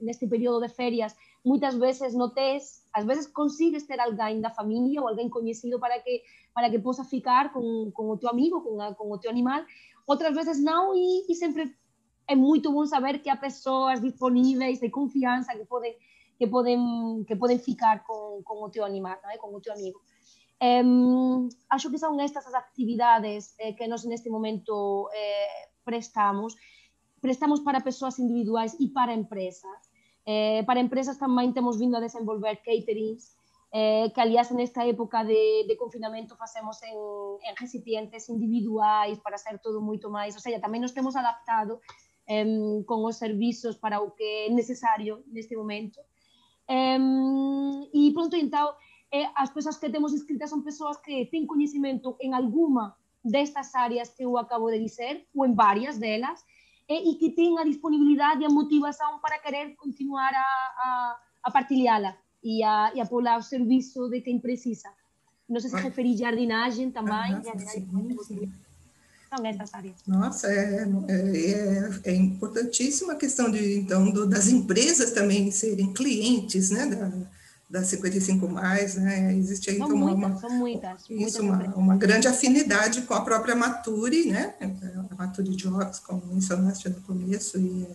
Neste 0.00 0.26
período 0.26 0.60
de 0.60 0.68
férias, 0.68 1.16
muitas 1.44 1.74
vezes 1.74 2.14
não 2.14 2.28
tens, 2.28 2.84
às 2.92 3.04
vezes 3.04 3.26
consigues 3.26 3.86
ter 3.86 3.98
alguém 3.98 4.40
da 4.40 4.50
família 4.50 5.00
ou 5.00 5.08
alguém 5.08 5.28
conhecido 5.28 5.78
para 5.78 5.98
que 6.00 6.22
para 6.52 6.68
que 6.68 6.78
possa 6.78 7.04
ficar 7.04 7.52
com, 7.52 7.90
com 7.92 8.10
o 8.10 8.16
teu 8.16 8.28
amigo, 8.28 8.60
com, 8.60 8.80
a, 8.80 8.94
com 8.94 9.10
o 9.10 9.18
teu 9.18 9.30
animal. 9.30 9.64
Outras 10.06 10.34
vezes 10.34 10.62
não 10.62 10.94
e, 10.94 11.26
e 11.30 11.34
sempre 11.34 11.74
é 12.26 12.34
muito 12.34 12.72
bom 12.72 12.84
saber 12.86 13.20
que 13.20 13.30
há 13.30 13.36
pessoas 13.36 14.00
disponíveis 14.00 14.80
de 14.80 14.90
confiança 14.90 15.56
que 15.56 15.64
podem 15.64 15.96
que 16.38 16.46
podem 16.46 17.24
que 17.24 17.36
podem 17.36 17.58
ficar 17.58 18.02
com, 18.04 18.40
com 18.42 18.64
o 18.64 18.70
teu 18.70 18.84
animal, 18.84 19.18
não 19.22 19.30
é? 19.30 19.36
com 19.36 19.54
o 19.54 19.60
teu 19.60 19.72
amigo. 19.72 20.00
Um, 20.60 21.48
acho 21.70 21.90
que 21.90 21.96
são 21.96 22.20
estas 22.20 22.46
as 22.46 22.52
actividades 22.52 23.54
eh, 23.58 23.72
que 23.72 23.88
nós 23.88 24.04
neste 24.04 24.28
momento 24.28 25.08
eh, 25.14 25.70
prestamos. 25.84 26.54
Prestamos 27.20 27.60
para 27.60 27.80
persoas 27.80 28.18
individuais 28.18 28.76
e 28.78 28.88
para 28.88 29.14
empresas. 29.14 29.80
Eh, 30.26 30.62
para 30.68 30.80
empresas 30.80 31.16
tamén 31.16 31.56
temos 31.56 31.80
vindo 31.80 31.96
a 31.96 32.04
desenvolver 32.04 32.60
caterings, 32.60 33.32
eh, 33.72 34.12
que 34.12 34.20
aliás 34.20 34.52
nesta 34.52 34.84
época 34.84 35.24
de, 35.24 35.64
de 35.64 35.74
confinamento 35.80 36.36
facemos 36.36 36.76
en, 36.84 36.96
en 37.40 37.54
recipientes 37.56 38.28
individuais 38.28 39.16
para 39.24 39.40
ser 39.40 39.56
todo 39.64 39.80
moito 39.80 40.12
máis, 40.12 40.36
ou 40.36 40.44
seja, 40.44 40.60
tamén 40.60 40.84
nos 40.84 40.92
temos 40.92 41.16
adaptado 41.16 41.80
eh, 42.28 42.84
con 42.84 43.00
os 43.08 43.16
servizos 43.16 43.80
para 43.80 44.04
o 44.04 44.12
que 44.12 44.44
é 44.44 44.52
necesario 44.52 45.24
neste 45.32 45.56
momento. 45.56 46.04
Eh, 46.68 47.00
e 47.96 48.12
pronto, 48.12 48.36
então, 48.36 48.76
as 49.34 49.50
persoas 49.50 49.76
que 49.76 49.90
temos 49.90 50.12
inscritas 50.12 50.50
son 50.50 50.62
persoas 50.62 50.98
que 51.02 51.26
ten 51.26 51.46
coñecimento 51.46 52.16
en 52.22 52.34
alguma 52.34 52.94
destas 53.22 53.74
áreas 53.74 54.10
que 54.14 54.24
eu 54.24 54.38
acabo 54.38 54.70
de 54.70 54.78
dizer, 54.78 55.26
ou 55.34 55.44
en 55.44 55.54
varias 55.54 55.98
delas, 55.98 56.46
eh, 56.88 57.02
e 57.02 57.18
que 57.18 57.34
ten 57.34 57.58
a 57.58 57.64
disponibilidade 57.66 58.42
e 58.42 58.46
a 58.46 58.52
motivación 58.52 59.18
para 59.20 59.42
querer 59.42 59.74
continuar 59.76 60.32
a, 60.32 60.48
a, 60.84 60.88
a 61.42 61.48
partilhá-la 61.50 62.16
e 62.42 62.62
a, 62.62 62.94
e 62.94 63.00
a 63.00 63.06
pôr 63.06 63.26
o 63.26 63.42
serviço 63.42 64.08
de 64.08 64.22
quem 64.22 64.38
precisa. 64.38 64.88
Não 65.48 65.60
sei 65.60 65.70
se 65.70 65.76
ah. 65.76 65.80
referi 65.80 66.16
jardinagem 66.16 66.90
também, 66.90 67.34
ah, 67.34 67.42
jardinagem 67.42 67.88
são 69.30 69.46
essas 69.46 69.72
áreas. 69.74 69.94
Nossa, 70.06 70.48
é, 70.48 70.88
é, 71.08 72.10
é, 72.10 72.14
importantíssima 72.14 73.12
a 73.12 73.16
questão 73.16 73.50
de, 73.50 73.78
então, 73.78 74.10
do, 74.10 74.26
das 74.26 74.48
empresas 74.48 75.12
também 75.12 75.50
serem 75.52 75.92
clientes, 75.92 76.70
né, 76.70 76.86
da, 76.86 77.12
das 77.70 77.86
55 77.86 78.48
mais, 78.48 78.96
né? 78.96 79.32
Existe 79.34 79.70
aí 79.70 79.78
são 79.78 79.86
então, 79.86 79.96
muitas, 79.96 80.42
uma, 80.42 80.50
muitas, 80.50 81.02
isso, 81.02 81.14
muitas 81.14 81.38
uma, 81.38 81.76
uma, 81.76 81.96
grande 81.96 82.26
afinidade 82.26 83.02
com 83.02 83.14
a 83.14 83.20
própria 83.20 83.54
Maturi, 83.54 84.26
né? 84.26 84.54
A 84.60 85.14
Maturi 85.14 85.54
Jobs, 85.54 86.00
como 86.00 86.26
mencionaste 86.26 86.88
no 86.88 87.00
começo. 87.02 87.58
E, 87.58 87.86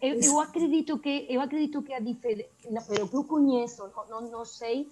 eu, 0.00 0.18
eu 0.18 0.40
acredito 0.40 0.98
que 0.98 1.26
eu 1.28 1.42
acredito 1.42 1.82
que 1.82 1.92
a 1.92 2.00
diferença, 2.00 2.48
pelo 2.88 3.06
que 3.06 3.16
eu 3.16 3.24
conheço, 3.24 3.82
não, 4.08 4.30
não 4.30 4.44
sei, 4.46 4.88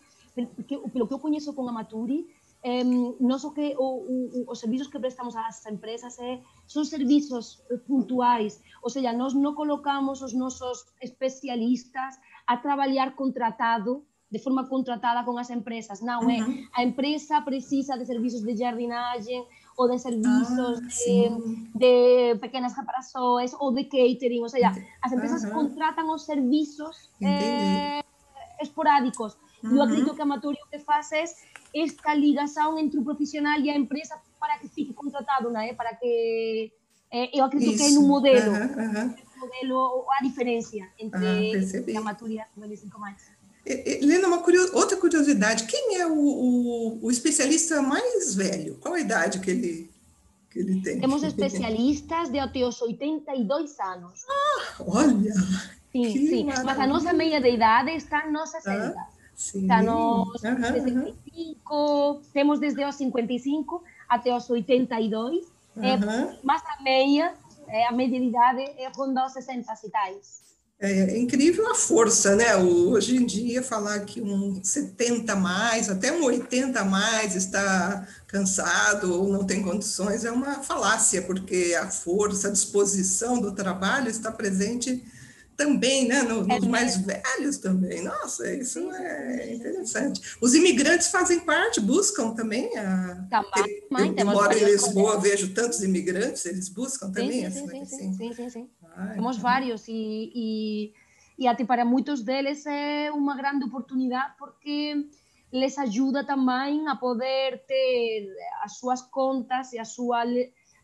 pelo, 0.69 1.09
que 1.09 1.15
eu 1.15 1.19
conheço 1.19 1.55
com 1.55 1.67
a 1.67 1.73
Maturi, 1.73 2.29
eh, 2.63 2.85
nós 3.19 3.43
o 3.43 3.53
que 3.53 3.75
o, 3.79 4.45
o, 4.45 4.45
os 4.53 4.61
serviços 4.61 4.89
que 4.89 4.99
prestamos 4.99 5.35
às 5.35 5.65
empresas 5.65 6.19
é, 6.19 6.41
são 6.67 6.85
serviços 6.85 7.63
pontuais, 7.89 8.61
ou 8.83 8.91
seja, 8.91 9.15
nós 9.15 9.33
não 9.33 9.55
colocamos 9.55 10.21
os 10.21 10.35
nossos 10.35 10.85
especialistas 11.01 12.21
a 12.47 12.59
trabalhar 12.59 13.17
contratado 13.17 14.05
de 14.31 14.39
forma 14.39 14.69
contratada 14.69 15.25
con 15.25 15.39
as 15.43 15.51
empresas. 15.51 15.99
Non, 16.07 16.23
é, 16.31 16.39
a 16.79 16.87
empresa 16.87 17.43
precisa 17.43 17.99
de 17.99 18.07
servizos 18.07 18.47
de 18.47 18.55
jardinagem 18.55 19.43
ou 19.75 19.91
de 19.91 19.99
servizos 19.99 20.79
ah, 20.79 20.87
de, 20.87 21.19
de 21.75 22.39
pequenas 22.39 22.77
reparações 22.79 23.51
ou 23.59 23.75
de 23.75 23.91
catering, 23.91 24.41
ou 24.41 24.49
seja, 24.49 24.71
as 25.03 25.11
empresas 25.11 25.43
contratan 25.51 26.07
os 26.15 26.23
servizos 26.23 27.11
eh, 27.19 28.05
esporádicos. 28.63 29.35
Uh 29.35 29.67
-huh. 29.67 29.77
Eu 29.77 29.83
acredito 29.83 30.15
que 30.15 30.23
a 30.23 30.29
Matorio 30.29 30.63
que 30.71 30.79
faz 30.79 31.11
é 31.13 31.25
esta 31.75 32.15
ligação 32.15 32.79
entre 32.79 33.01
o 33.01 33.05
profissional 33.05 33.59
e 33.59 33.71
a 33.71 33.77
empresa 33.77 34.15
para 34.39 34.59
que 34.59 34.69
fique 34.69 34.93
contratado, 34.93 35.51
não 35.51 35.61
é? 35.61 35.75
Para 35.75 35.95
que 35.97 36.71
eh, 37.11 37.31
eu 37.35 37.45
acredito 37.45 37.75
Isso. 37.75 37.85
que 37.85 37.91
é 37.91 37.95
no 37.99 38.07
modelo, 38.07 38.53
uh 38.53 38.69
-huh, 38.79 39.07
modelo 39.43 40.07
a 40.19 40.23
diferença 40.23 40.77
entre 40.99 41.25
ah, 41.97 41.99
a 41.99 42.01
Matorio 42.01 42.37
e 42.37 42.41
a 42.41 42.47
55 42.55 43.01
mais. 43.01 43.40
Helena, 43.65 44.29
uma 44.29 44.39
curios... 44.39 44.73
outra 44.73 44.97
curiosidade, 44.97 45.65
quem 45.65 45.99
é 45.99 46.07
o, 46.07 46.15
o, 46.15 47.05
o, 47.05 47.11
especialista 47.11 47.83
mais 47.83 48.35
velho? 48.35 48.77
Qual 48.81 48.95
a 48.95 49.01
idade 49.01 49.39
que 49.39 49.51
ele, 49.51 49.91
que 50.51 50.61
ele 50.61 50.81
tem? 50.81 51.01
Temos 51.01 51.23
especialistas 51.23 52.31
de 52.31 52.39
até 52.39 52.67
os 52.67 52.81
82 52.81 53.79
anos. 53.81 54.25
Ah, 54.29 54.83
olha! 54.87 55.35
Sim, 55.93 56.05
sim, 56.05 56.45
maravilha. 56.45 56.65
mas 56.65 56.79
a 56.79 56.87
nossa 56.87 57.13
meia 57.13 57.41
de 57.41 57.51
idade 57.51 57.91
está 57.91 58.27
nos 58.31 58.51
60. 58.51 58.95
Ah, 58.97 59.09
sim. 59.35 59.63
Está 59.63 59.83
nos 59.83 60.43
uhum, 60.43 60.63
65, 60.63 61.75
uhum. 61.75 62.21
temos 62.33 62.61
desde 62.61 62.85
os 62.85 62.95
55 62.95 63.83
até 64.09 64.35
os 64.35 64.49
82, 64.49 65.47
uhum. 65.77 65.85
é, 65.85 66.39
mas 66.43 66.63
a 66.65 66.83
meia, 66.83 67.35
é, 67.67 67.87
a 67.87 67.93
média 67.93 68.19
de 68.21 68.27
idade 68.27 68.63
é 68.79 68.89
ronda 68.97 69.27
os 69.27 69.33
60 69.33 69.73
e 69.85 69.91
tais. 69.91 70.50
É, 70.83 70.91
é 70.91 71.19
incrível 71.19 71.71
a 71.71 71.75
força, 71.75 72.35
né? 72.35 72.57
Hoje 72.57 73.15
em 73.15 73.27
dia, 73.27 73.63
falar 73.63 74.01
que 74.01 74.23
um 74.23 74.65
70 74.65 75.37
mais, 75.37 75.91
até 75.91 76.11
um 76.11 76.25
80 76.25 76.83
mais 76.85 77.37
está 77.37 78.07
cansado 78.27 79.13
ou 79.13 79.29
não 79.29 79.45
tem 79.45 79.63
condições 79.63 80.25
é 80.25 80.31
uma 80.31 80.63
falácia, 80.63 81.21
porque 81.21 81.77
a 81.79 81.91
força, 81.91 82.49
a 82.49 82.51
disposição 82.51 83.39
do 83.39 83.53
trabalho 83.53 84.09
está 84.09 84.33
presente 84.33 85.05
também, 85.61 86.09
né? 86.09 86.23
Nos, 86.23 86.49
é 86.49 86.59
mais 86.67 86.97
velhos 86.97 87.59
também. 87.59 88.03
Nossa, 88.03 88.51
isso 88.55 88.79
é 88.93 89.53
interessante. 89.53 90.37
Os 90.41 90.55
imigrantes 90.55 91.09
fazem 91.09 91.41
parte, 91.41 91.81
buscam 91.81 92.33
também. 92.33 92.75
A, 92.79 93.27
também, 93.31 94.09
eu, 94.09 94.15
eu 94.17 94.27
moro 94.27 94.57
em 94.57 94.65
Lisboa, 94.65 95.21
vejo 95.21 95.53
tantos 95.53 95.83
imigrantes, 95.83 96.47
eles 96.47 96.71
buscam 96.71 97.13
também. 97.13 97.51
Sim, 97.51 97.69
sim, 97.69 97.85
sim, 97.85 98.13
sim, 98.15 98.33
sim, 98.33 98.51
sim. 98.51 98.71
Ai, 98.97 99.15
Temos 99.15 99.37
então. 99.37 99.51
vários 99.51 99.87
e, 99.87 100.33
e, 100.35 100.95
e 101.39 101.47
até 101.47 101.63
para 101.63 101.85
muitos 101.85 102.23
deles 102.23 102.65
é 102.65 103.11
uma 103.13 103.37
grande 103.37 103.67
oportunidade 103.67 104.33
porque 104.39 105.07
les 105.53 105.77
ajuda 105.77 106.25
também 106.25 106.89
a 106.89 106.97
poder 106.97 107.63
ter 107.67 108.35
as 108.63 108.79
suas 108.79 109.03
contas 109.03 109.75
e 109.75 109.79
a 109.79 109.85
sua, 109.85 110.25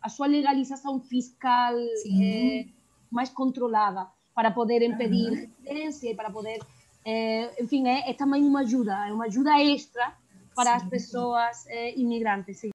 a 0.02 0.08
sua 0.10 0.26
legalização 0.26 1.00
fiscal 1.00 1.74
eh, 1.78 2.66
mais 3.10 3.30
controlada 3.30 4.06
para 4.36 4.52
poder 4.52 4.82
impedir 4.82 5.30
uhum. 5.30 5.50
residência 5.64 6.10
e 6.10 6.14
para 6.14 6.30
poder, 6.30 6.60
eh, 7.04 7.50
enfim, 7.60 7.88
é, 7.88 8.10
é, 8.10 8.14
também 8.14 8.44
uma 8.44 8.60
ajuda, 8.60 8.92
é 9.08 9.12
uma 9.12 9.24
ajuda 9.24 9.58
extra 9.60 10.12
para 10.54 10.78
sim. 10.78 10.84
as 10.84 10.90
pessoas 10.90 11.66
eh, 11.66 11.98
imigrantes. 11.98 12.58
Sim 12.58 12.70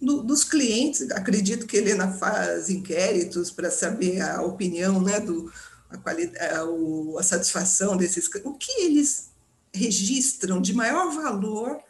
do, 0.00 0.22
dos 0.22 0.44
clientes, 0.44 1.10
acredito 1.10 1.66
que 1.66 1.76
Helena 1.76 2.12
faz 2.12 2.68
inquéritos 2.68 3.50
para 3.50 3.70
saber 3.70 4.20
a 4.20 4.42
opinião, 4.42 5.00
né, 5.00 5.20
do, 5.20 5.50
a, 5.90 5.96
qualidade, 5.96 6.54
a, 6.54 7.18
a 7.18 7.22
satisfação 7.22 7.96
desses. 7.96 8.28
O 8.44 8.54
que 8.54 8.70
eles 8.82 9.30
registram 9.74 10.60
de 10.60 10.74
maior 10.74 11.10
valor 11.14 11.80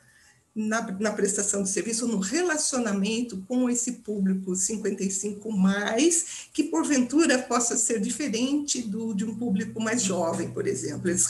na, 0.56 0.90
na, 0.92 1.12
prestação 1.12 1.62
de 1.62 1.68
serviço, 1.68 2.08
no 2.08 2.18
relacionamento 2.18 3.44
com 3.46 3.68
esse 3.68 3.92
público 3.92 4.56
55 4.56 5.52
mais, 5.52 6.48
que 6.50 6.64
porventura 6.64 7.38
possa 7.38 7.76
ser 7.76 8.00
diferente 8.00 8.80
do 8.80 9.14
de 9.14 9.26
um 9.26 9.36
público 9.36 9.78
mais 9.78 10.02
jovem, 10.02 10.50
por 10.50 10.66
exemplo. 10.66 11.08
Eles 11.10 11.26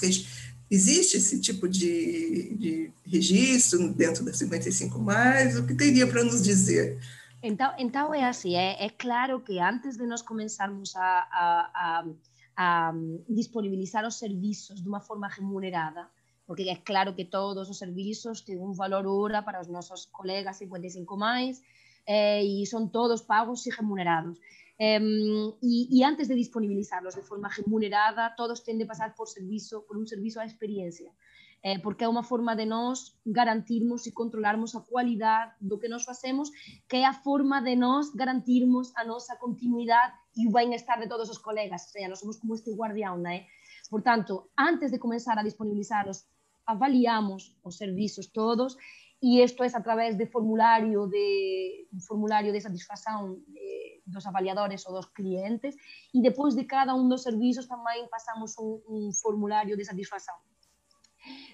Existe 0.69 1.19
esse 1.19 1.41
tipo 1.41 1.69
de, 1.69 2.55
de 2.57 2.93
registro 3.05 3.93
dentro 3.93 4.25
da 4.25 4.33
55 4.33 4.99
mais? 4.99 5.57
O 5.57 5.65
que 5.65 5.75
teria 5.75 6.07
para 6.07 6.25
nos 6.25 6.43
dizer? 6.43 6.99
Então, 7.41 7.73
então 7.79 8.13
é 8.13 8.25
assim, 8.25 8.57
é, 8.57 8.85
é, 8.85 8.91
claro 8.91 9.41
que 9.41 9.61
antes 9.61 9.97
de 9.97 10.05
nós 10.05 10.23
começarmos 10.23 10.97
a, 10.97 11.01
a, 11.01 11.71
a, 11.75 12.05
a 12.57 12.95
disponibilizar 13.29 14.05
os 14.05 14.19
serviços 14.19 14.83
de 14.83 14.89
uma 14.89 15.01
forma 15.01 15.29
remunerada, 15.29 16.09
porque 16.47 16.71
é 16.71 16.77
claro 16.77 17.15
que 17.15 17.25
todos 17.25 17.69
os 17.69 17.79
serviços 17.79 18.43
têm 18.43 18.59
um 18.59 18.73
valor 18.73 19.07
hora 19.07 19.43
para 19.43 19.61
os 19.61 19.69
nossos 19.69 20.07
colegas 20.07 20.59
55 20.59 21.17
mais, 21.17 21.61
eh, 22.07 22.45
e 22.45 22.65
todos 22.93 23.23
pagos 23.23 23.67
e 23.67 23.71
remunerados. 23.71 24.39
Um, 24.79 25.57
y, 25.63 26.05
antes 26.05 26.29
de 26.29 26.35
disponibilizarlos 26.35 27.15
de 27.15 27.23
forma 27.23 27.49
remunerada, 27.49 28.35
todos 28.37 28.63
tienen 28.63 28.81
de 28.81 28.87
pasar 28.87 29.15
por 29.15 29.27
servicio, 29.27 29.87
por 29.87 29.97
un 29.97 30.07
servicio 30.07 30.39
a 30.39 30.45
experiencia, 30.45 31.11
eh, 31.63 31.81
porque 31.81 32.05
é 32.05 32.09
unha 32.13 32.21
forma 32.21 32.53
de 32.53 32.69
nós 32.69 33.17
garantirmos 33.25 34.05
e 34.05 34.13
controlarmos 34.13 34.77
a 34.77 34.85
cualidade 34.85 35.57
do 35.65 35.81
que 35.81 35.89
nós 35.89 36.05
facemos, 36.05 36.53
que 36.85 37.01
é 37.01 37.09
a 37.09 37.17
forma 37.17 37.65
de 37.65 37.75
nós 37.75 38.13
garantirmos 38.13 38.93
a 39.01 39.03
nosa 39.09 39.41
continuidade 39.41 40.13
e 40.37 40.45
o 40.47 40.53
bem-estar 40.53 41.01
de 41.01 41.09
todos 41.09 41.33
os 41.33 41.41
colegas, 41.41 41.89
ou 41.89 41.93
seja, 41.97 42.13
nós 42.13 42.21
somos 42.21 42.37
como 42.37 42.53
este 42.53 42.77
guardián, 42.77 43.25
non 43.25 43.33
é? 43.33 43.49
Por 43.89 44.05
tanto, 44.05 44.53
antes 44.61 44.93
de 44.93 45.01
comenzar 45.01 45.41
a 45.41 45.47
disponibilizarlos, 45.47 46.29
avaliamos 46.67 47.57
os 47.63 47.77
servizos 47.77 48.29
todos 48.35 48.77
e 49.23 49.41
isto 49.41 49.65
é 49.65 49.69
a 49.73 49.81
través 49.81 50.19
de 50.19 50.27
formulario 50.27 51.07
de 51.07 51.89
un 51.93 52.01
formulario 52.01 52.53
de 52.53 52.61
satisfacción 52.61 53.41
de, 53.49 54.03
dos 54.05 54.27
avaliadores 54.27 54.85
ou 54.87 54.93
dos 54.93 55.09
clientes 55.17 55.75
e 56.13 56.21
depois 56.21 56.53
de 56.55 56.67
cada 56.67 56.93
un 56.93 57.09
dos 57.09 57.25
servizos 57.25 57.65
tamén 57.67 58.11
pasamos 58.13 58.59
un, 58.61 58.83
un 58.87 59.03
formulario 59.17 59.75
de 59.77 59.89
satisfacción. 59.89 60.37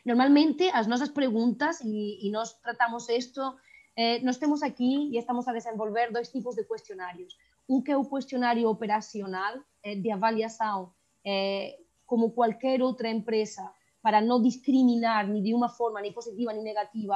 Normalmente 0.04 0.68
as 0.74 0.90
nosas 0.90 1.14
preguntas 1.14 1.80
e, 1.86 2.18
e 2.24 2.26
nós 2.34 2.58
tratamos 2.60 3.06
isto 3.08 3.56
eh, 3.94 4.20
nós 4.24 4.38
temos 4.38 4.62
aquí 4.62 5.12
e 5.12 5.18
estamos 5.18 5.46
a 5.46 5.52
desenvolver 5.52 6.10
dois 6.10 6.32
tipos 6.32 6.56
de 6.56 6.64
cuestionarios. 6.64 7.36
Un 7.68 7.84
que 7.84 7.92
é 7.92 7.96
o 7.96 8.08
cuestionario 8.08 8.68
operacional 8.68 9.60
eh, 9.84 9.96
de 10.00 10.10
avaliación 10.10 10.90
eh, 11.22 11.78
como 12.04 12.34
cualquier 12.34 12.82
outra 12.82 13.08
empresa 13.08 13.70
para 14.02 14.20
não 14.20 14.42
discriminar 14.42 15.28
nem 15.28 15.42
de 15.42 15.54
uma 15.54 15.68
forma 15.68 16.00
nem 16.00 16.12
positiva 16.12 16.52
nem 16.52 16.64
negativa 16.64 17.14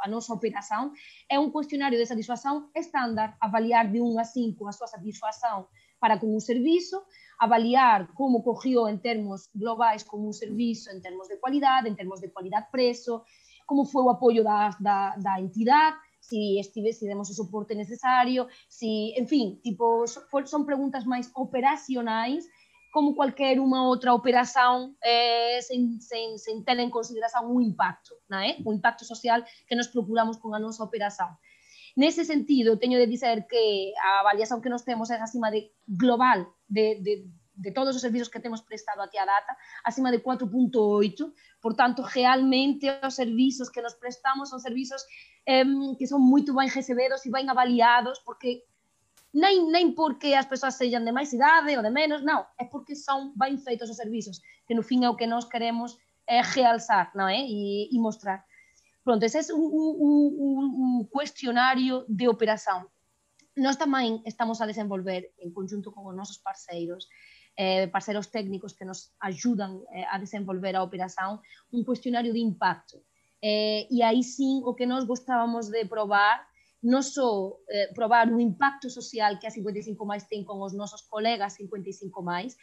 a 0.00 0.08
nossa 0.08 0.34
operação, 0.34 0.92
é 1.30 1.38
um 1.38 1.50
questionário 1.50 1.98
de 1.98 2.04
satisfação 2.04 2.68
estándar, 2.74 3.36
avaliar 3.40 3.90
de 3.90 4.00
1 4.00 4.18
a 4.18 4.24
5 4.24 4.68
a 4.68 4.72
sua 4.72 4.86
satisfação 4.86 5.66
para 6.00 6.18
com 6.18 6.34
o 6.34 6.40
serviço, 6.40 7.00
avaliar 7.38 8.12
como 8.14 8.42
correu 8.42 8.88
em 8.88 8.98
termos 8.98 9.48
globais 9.54 10.02
como 10.02 10.28
um 10.28 10.32
serviço, 10.32 10.90
em 10.90 11.00
termos 11.00 11.28
de 11.28 11.36
qualidade, 11.36 11.88
em 11.88 11.94
termos 11.94 12.20
de 12.20 12.28
qualidade-preço, 12.28 13.22
como 13.66 13.84
foi 13.84 14.02
o 14.02 14.10
apoio 14.10 14.44
da, 14.44 14.70
da, 14.80 15.16
da 15.16 15.40
entidade, 15.40 15.96
se 16.20 16.58
estive, 16.58 16.92
se 16.92 17.06
demos 17.06 17.30
o 17.30 17.34
suporte 17.34 17.74
necessário, 17.74 18.48
se, 18.68 19.14
enfim, 19.18 19.60
tipo, 19.62 20.04
são 20.44 20.64
perguntas 20.64 21.04
mais 21.04 21.30
operacionais 21.34 22.44
como 22.96 23.14
qualquer 23.14 23.60
uma 23.60 23.86
outra 23.86 24.14
operação 24.14 24.96
é, 25.04 25.60
sem, 25.60 26.00
sem, 26.00 26.38
sem 26.38 26.64
em 26.80 27.68
impacto, 27.68 28.14
não 28.26 28.38
é? 28.38 28.56
o 28.64 28.72
impacto 28.72 29.04
social 29.04 29.44
que 29.68 29.76
nós 29.76 29.86
procuramos 29.88 30.38
com 30.38 30.54
a 30.54 30.58
nossa 30.58 30.82
operação. 30.82 31.28
Nesse 31.94 32.24
sentido, 32.24 32.78
tenho 32.78 32.98
de 32.98 33.06
dizer 33.06 33.46
que 33.46 33.92
a 33.98 34.20
avaliação 34.20 34.62
que 34.62 34.70
nós 34.70 34.80
temos 34.80 35.10
é 35.10 35.20
acima 35.20 35.50
de 35.50 35.70
global 35.86 36.46
de, 36.66 36.94
de, 37.02 37.28
de 37.54 37.70
todos 37.72 37.94
os 37.94 38.00
serviços 38.00 38.28
que 38.28 38.40
temos 38.40 38.62
prestado 38.62 39.02
até 39.02 39.18
a 39.18 39.26
data, 39.26 39.54
acima 39.84 40.10
de 40.10 40.20
4.8, 40.20 41.30
portanto, 41.60 42.00
realmente 42.00 42.86
os 43.06 43.14
serviços 43.14 43.68
que 43.68 43.82
nos 43.82 43.92
prestamos 43.92 44.48
são 44.48 44.58
serviços 44.58 45.02
eh, 45.46 45.64
que 45.98 46.06
são 46.06 46.18
muito 46.18 46.54
bem 46.54 46.66
recebidos 46.66 47.26
e 47.26 47.30
bem 47.30 47.46
avaliados, 47.50 48.18
porque 48.20 48.62
nem, 49.36 49.70
nem 49.70 49.92
porque 49.92 50.32
as 50.32 50.46
pessoas 50.46 50.76
sejam 50.76 51.04
de 51.04 51.12
mais 51.12 51.30
idade 51.30 51.76
ou 51.76 51.82
de 51.82 51.90
menos, 51.90 52.24
não, 52.24 52.46
é 52.58 52.64
porque 52.64 52.96
são 52.96 53.34
bem 53.36 53.58
feitos 53.58 53.90
os 53.90 53.96
serviços, 53.96 54.40
que 54.66 54.74
no 54.74 54.82
fim 54.82 55.04
é 55.04 55.10
o 55.10 55.14
que 55.14 55.26
nós 55.26 55.44
queremos 55.44 55.98
é 56.26 56.40
realçar 56.40 57.12
não 57.14 57.28
é? 57.28 57.38
E, 57.40 57.94
e 57.94 57.98
mostrar. 58.00 58.42
Pronto, 59.04 59.22
esse 59.22 59.38
é 59.38 59.54
o, 59.54 59.58
o, 59.58 61.00
o, 61.02 61.04
questionário 61.06 62.04
de 62.08 62.26
operação. 62.26 62.86
Nós 63.54 63.76
também 63.76 64.22
estamos 64.24 64.60
a 64.60 64.66
desenvolver, 64.66 65.30
em 65.38 65.50
conjunto 65.50 65.92
com 65.92 66.08
os 66.08 66.16
nossos 66.16 66.38
parceiros, 66.38 67.06
eh, 67.56 67.86
parceiros 67.88 68.26
técnicos 68.28 68.72
que 68.72 68.84
nos 68.86 69.12
ajudam 69.20 69.84
eh, 69.90 70.06
a 70.10 70.18
desenvolver 70.18 70.74
a 70.74 70.82
operação, 70.82 71.40
um 71.72 71.84
questionário 71.84 72.32
de 72.32 72.40
impacto. 72.40 72.96
Eh, 73.42 73.86
e 73.90 74.02
aí 74.02 74.22
sim, 74.22 74.62
o 74.64 74.74
que 74.74 74.86
nós 74.86 75.04
gostávamos 75.04 75.68
de 75.68 75.84
provar 75.84 76.44
non 76.82 77.02
só 77.02 77.56
eh, 77.68 77.88
probar 77.96 78.28
o 78.28 78.40
impacto 78.40 78.90
social 78.92 79.38
que 79.40 79.48
a 79.48 79.54
55 79.54 79.96
máis 80.04 80.28
ten 80.28 80.44
con 80.44 80.60
os 80.60 80.76
nosos 80.76 81.06
colegas 81.08 81.56
55 81.56 82.20
máis, 82.20 82.58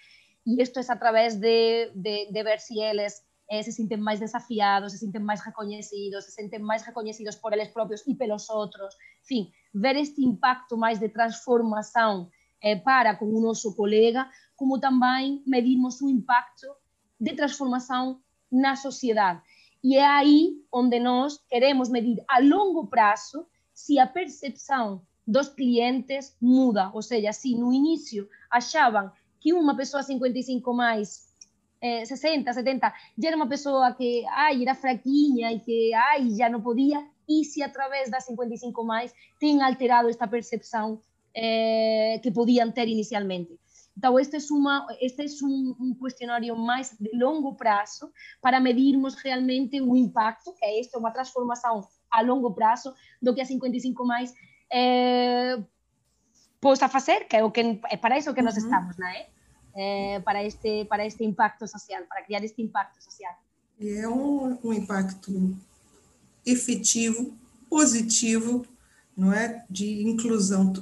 e 0.45 0.59
isto 0.61 0.79
é 0.79 0.85
a 0.85 0.99
través 0.99 1.39
de, 1.39 1.89
de, 1.95 2.29
de 2.29 2.41
ver 2.43 2.59
si 2.59 2.83
eles 2.83 3.23
eh, 3.47 3.63
se 3.63 3.71
sinten 3.71 4.01
máis 4.01 4.19
desafiados, 4.19 4.91
se 4.91 4.99
sinten 4.99 5.23
máis 5.23 5.43
recoñecidos, 5.43 6.25
se 6.25 6.31
senten 6.31 6.63
máis 6.63 6.85
recoñecidos 6.85 7.35
por 7.37 7.53
eles 7.53 7.69
propios 7.69 8.05
e 8.07 8.15
pelos 8.15 8.49
outros, 8.49 8.95
en 9.23 9.25
fin, 9.25 9.43
ver 9.73 9.97
este 9.97 10.21
impacto 10.21 10.77
máis 10.77 10.99
de 10.99 11.09
transformación 11.09 12.29
eh, 12.61 12.79
para 12.79 13.17
con 13.19 13.29
o 13.33 13.39
noso 13.41 13.75
colega, 13.75 14.31
como 14.55 14.79
tamén 14.79 15.43
medimos 15.45 15.99
o 15.99 16.07
impacto 16.07 16.79
de 17.19 17.35
transformación 17.35 18.23
na 18.51 18.75
sociedade. 18.79 19.41
E 19.83 19.99
é 19.99 20.07
aí 20.07 20.63
onde 20.71 20.99
nós 20.99 21.43
queremos 21.51 21.91
medir 21.91 22.23
a 22.31 22.39
longo 22.39 22.87
prazo 22.87 23.51
se 23.83 23.99
a 23.99 24.07
percepção 24.07 25.01
dos 25.27 25.49
clientes 25.49 26.37
muda, 26.41 26.89
ou 26.93 27.01
seja, 27.01 27.33
se 27.33 27.53
no 27.53 27.73
início 27.73 28.29
achavam 28.49 29.11
que 29.41 29.51
uma 29.51 29.75
pessoa 29.75 30.01
55 30.01 30.73
mais, 30.73 31.27
eh, 31.81 32.05
60, 32.05 32.53
70, 32.53 32.93
já 33.17 33.27
era 33.27 33.35
uma 33.35 33.49
pessoa 33.49 33.93
que 33.93 34.25
ai, 34.29 34.61
era 34.61 34.73
fraquinha 34.73 35.51
e 35.51 35.59
que 35.59 35.93
ai, 35.93 36.29
já 36.29 36.47
não 36.47 36.61
podia, 36.61 37.05
e 37.27 37.43
se 37.43 37.61
através 37.61 38.09
da 38.09 38.21
55 38.21 38.85
mais 38.85 39.13
tem 39.37 39.61
alterado 39.61 40.07
esta 40.07 40.29
percepção 40.29 41.01
eh, 41.35 42.21
que 42.23 42.31
podiam 42.31 42.71
ter 42.71 42.87
inicialmente. 42.87 43.59
Então, 43.97 44.17
este 44.17 44.37
é, 44.37 44.39
uma, 44.49 44.87
este 45.01 45.21
é 45.23 45.45
um, 45.45 45.75
um, 45.79 45.93
questionário 45.93 46.55
mais 46.55 46.97
de 46.97 47.11
longo 47.17 47.53
prazo 47.55 48.11
para 48.41 48.61
medirmos 48.61 49.15
realmente 49.15 49.79
o 49.81 49.95
impacto, 49.95 50.53
que 50.53 50.65
é 50.65 50.79
isto, 50.79 50.97
uma 50.97 51.11
transformação 51.11 51.81
a 52.13 52.21
longo 52.21 52.53
prazo 52.53 52.93
do 53.21 53.33
que 53.33 53.41
a 53.41 53.45
55 53.45 54.05
máis 54.05 54.33
eh, 54.71 55.57
posa 56.61 56.87
facer, 56.87 57.27
que 57.27 57.35
é 57.35 57.43
o 57.43 57.51
que 57.51 57.79
é 57.89 57.97
para 57.97 58.17
iso 58.17 58.33
que 58.33 58.41
nós 58.41 58.55
estamos, 58.55 58.95
não 58.97 59.07
é? 59.07 59.27
Para 60.23 60.43
este 60.43 60.85
para 60.85 61.03
este 61.05 61.23
impacto 61.25 61.67
social, 61.67 62.03
para 62.07 62.23
criar 62.23 62.43
este 62.43 62.61
impacto 62.61 63.03
social. 63.03 63.33
E 63.79 63.97
é 63.97 64.07
um, 64.07 64.57
um 64.63 64.71
impacto 64.71 65.57
efetivo, 66.45 67.35
positivo, 67.69 68.65
não 69.15 69.31
é, 69.31 69.63
de 69.69 70.03
inclusão 70.03 70.73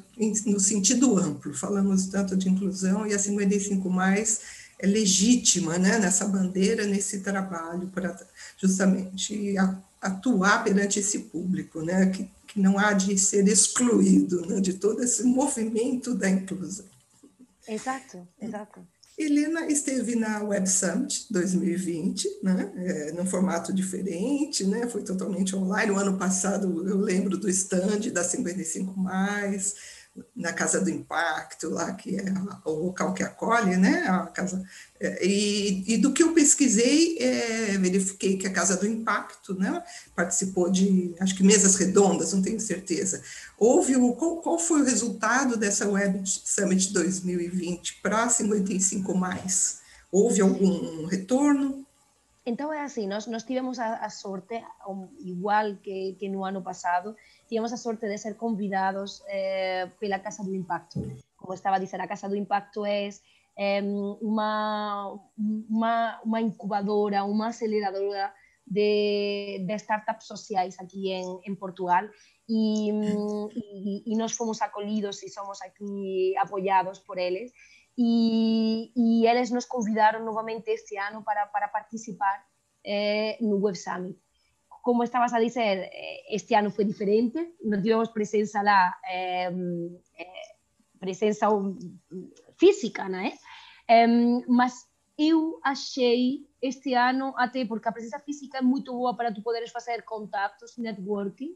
no 0.46 0.60
sentido 0.60 1.18
amplo. 1.18 1.54
Falamos 1.54 2.08
tanto 2.08 2.36
de 2.36 2.50
inclusão 2.50 3.06
e 3.06 3.14
a 3.14 3.20
55 3.20 3.90
mais 3.90 4.62
é 4.80 4.88
legítima, 4.88 5.78
né, 5.78 6.00
nessa 6.00 6.28
bandeira, 6.28 6.86
nesse 6.86 7.22
trabalho 7.22 7.88
para 7.90 8.18
justamente 8.58 9.56
atuar 10.02 10.64
perante 10.64 11.00
esse 11.00 11.20
público, 11.20 11.82
né, 11.82 12.08
que, 12.08 12.30
que 12.48 12.60
não 12.60 12.80
há 12.80 12.94
de 12.94 13.18
ser 13.18 13.48
excluído 13.48 14.46
né, 14.48 14.60
de 14.60 14.74
todo 14.74 15.04
esse 15.04 15.24
movimento 15.24 16.16
da 16.16 16.30
inclusão. 16.30 16.86
Exato, 17.68 18.28
exato. 18.42 18.82
Helena 19.18 19.68
esteve 19.68 20.16
na 20.16 20.42
Web 20.42 20.68
Summit 20.68 21.28
2020, 21.30 22.40
né, 22.42 22.72
é, 22.76 23.12
num 23.12 23.26
formato 23.26 23.72
diferente, 23.72 24.66
né, 24.66 24.88
foi 24.88 25.04
totalmente 25.04 25.56
online. 25.56 25.92
O 25.92 26.00
ano 26.00 26.18
passado 26.18 26.88
eu 26.88 26.98
lembro 26.98 27.38
do 27.38 27.48
stand 27.50 28.10
da 28.12 28.24
55 28.24 29.00
mais, 29.00 29.76
na 30.36 30.52
Casa 30.52 30.82
do 30.82 30.90
Impacto, 30.90 31.70
lá 31.70 31.94
que 31.94 32.18
é 32.18 32.26
o 32.66 32.72
local 32.72 33.14
que 33.14 33.24
acolhe, 33.24 33.78
né? 33.78 34.06
A 34.08 34.28
casa, 34.28 34.62
é, 35.00 35.26
e, 35.26 35.94
e 35.94 35.98
do 35.98 36.12
que 36.12 36.22
eu 36.22 36.34
pesquisei, 36.34 37.18
é, 37.18 37.78
verifiquei 37.78 38.38
que 38.38 38.46
a 38.46 38.52
Casa 38.52 38.76
do 38.76 38.86
Impacto, 38.86 39.54
né? 39.54 39.82
Participou 40.16 40.70
de, 40.70 41.16
acho 41.20 41.36
que 41.36 41.44
mesas 41.44 41.76
redondas, 41.76 42.34
não 42.34 42.42
tenho 42.42 42.60
certeza. 42.60 43.22
Houve 43.58 43.96
o 43.96 44.14
qual, 44.14 44.38
qual 44.42 44.60
foi 44.60 44.82
o 44.82 44.86
resultado 44.86 45.56
dessa 45.56 45.88
Web 45.88 46.24
Summit 46.26 46.92
2020 46.92 48.02
para 48.02 48.28
55 48.28 49.16
mais? 49.16 49.80
Houve 50.12 50.42
algum 50.42 51.06
retorno? 51.06 51.86
Então 52.46 52.74
é 52.74 52.82
assim, 52.82 53.08
nós, 53.08 53.26
tivemos 53.44 53.78
a, 53.78 53.98
a 53.98 54.10
sorte, 54.10 54.64
igual 55.20 55.76
que, 55.78 56.16
que 56.20 56.28
no 56.28 56.44
ano 56.44 56.62
passado, 56.62 57.16
tivemos 57.48 57.72
a 57.72 57.78
sorte 57.78 58.08
de 58.08 58.18
ser 58.18 58.36
convidados 58.36 59.22
eh, 59.28 59.88
pela 60.00 60.20
Casa 60.20 60.44
do 60.44 60.56
Impacto. 60.56 61.00
Como 61.38 61.54
estaba 61.54 61.76
a 61.76 61.80
dizer, 61.80 62.02
a 62.02 62.08
Casa 62.08 62.28
do 62.28 62.36
Impacto 62.36 62.84
é 62.84 63.10
eh, 63.58 63.84
uma, 64.22 65.20
uma, 66.26 66.42
incubadora, 66.42 67.24
uma 67.24 67.50
aceleradora 67.50 68.34
de, 68.66 69.64
de 69.68 69.76
startups 69.76 70.26
sociais 70.26 70.80
aqui 70.80 71.12
em, 71.12 71.42
em 71.46 71.54
Portugal 71.54 72.06
e, 72.50 72.90
e, 72.90 74.14
e 74.14 74.18
nós 74.18 74.32
fomos 74.32 74.62
acolhidos 74.62 75.22
e 75.22 75.30
somos 75.30 75.62
aqui 75.62 76.36
apoiados 76.38 77.00
por 77.00 77.20
eles 77.20 77.52
e, 77.98 78.92
e 78.96 79.52
nos 79.52 79.66
convidaram 79.66 80.24
novamente 80.24 80.72
este 80.72 80.98
ano 80.98 81.24
para, 81.24 81.46
para 81.48 81.68
participar 81.68 82.46
eh, 82.84 83.38
no 83.42 83.58
Web 83.58 83.78
Summit. 83.78 84.20
Como 84.82 85.04
estabas 85.04 85.34
a 85.34 85.40
dizer, 85.40 85.90
eh, 85.92 86.36
este 86.36 86.56
ano 86.56 86.72
foi 86.72 86.86
diferente, 86.86 87.58
non 87.64 87.82
tivemos 87.82 88.10
presenza 88.10 88.64
lá, 88.64 88.98
eh, 89.06 89.52
eh, 90.18 90.48
presenza 90.98 91.48
física, 92.58 93.08
não 93.10 93.20
é? 93.20 93.34
Mas 94.48 94.88
eu 95.18 95.60
achei 95.64 96.48
este 96.62 96.94
ano, 96.94 97.34
até 97.38 97.66
porque 97.66 97.90
a 97.90 97.92
presença 97.92 98.20
física 98.20 98.60
é 98.60 98.62
muito 98.62 98.94
boa 98.94 99.16
para 99.16 99.34
tu 99.34 99.42
poderes 99.42 99.72
fazer 99.72 100.04
contactos, 100.04 100.78
networking, 100.78 101.54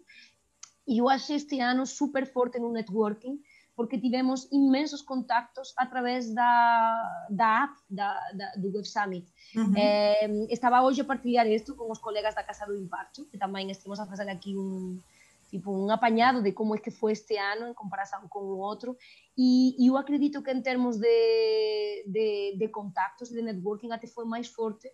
e 0.88 1.00
eu 1.00 1.10
achei 1.10 1.38
este 1.38 1.60
ano 1.60 1.86
super 1.86 2.26
forte 2.26 2.60
no 2.60 2.71
networking, 2.71 3.41
porque 3.76 4.00
tivemos 4.00 4.48
imensos 4.52 5.02
contactos 5.02 5.74
através 5.78 6.34
da, 6.34 7.28
da 7.30 7.64
app 7.64 7.74
da, 7.90 8.32
da, 8.32 8.52
do 8.56 8.72
Web 8.74 8.88
Summit. 8.88 9.28
Uhum. 9.56 9.74
Eh, 9.76 10.48
estava 10.50 10.82
hoje 10.82 11.02
a 11.02 11.06
partilhar 11.06 11.46
isto 11.48 11.76
com 11.76 11.92
os 11.92 12.00
colegas 12.00 12.34
da 12.34 12.44
Casa 12.44 12.66
do 12.66 12.76
Impacto, 12.76 13.26
que 13.26 13.38
também 13.38 13.70
estamos 13.70 14.00
a 14.00 14.06
fazer 14.06 14.30
aqui 14.30 14.58
um, 14.58 14.98
tipo, 15.50 15.72
um 15.72 15.92
apanhado 15.92 16.42
de 16.42 16.54
como 16.54 16.76
é 16.76 16.78
que 16.78 16.90
foi 16.90 17.12
este 17.12 17.38
ano 17.38 17.68
em 17.68 17.74
comparação 17.74 18.26
com 18.30 18.40
o 18.40 18.58
outro, 18.60 18.96
e, 19.38 19.76
e 19.78 19.88
eu 19.88 19.98
acredito 19.98 20.42
que 20.42 20.52
em 20.52 20.62
termos 20.62 20.98
de, 20.98 22.06
de, 22.08 22.58
de 22.58 22.68
contactos, 22.70 23.30
de 23.30 23.42
networking, 23.42 23.92
até 23.92 24.08
foi 24.08 24.26
mais 24.26 24.48
forte 24.48 24.90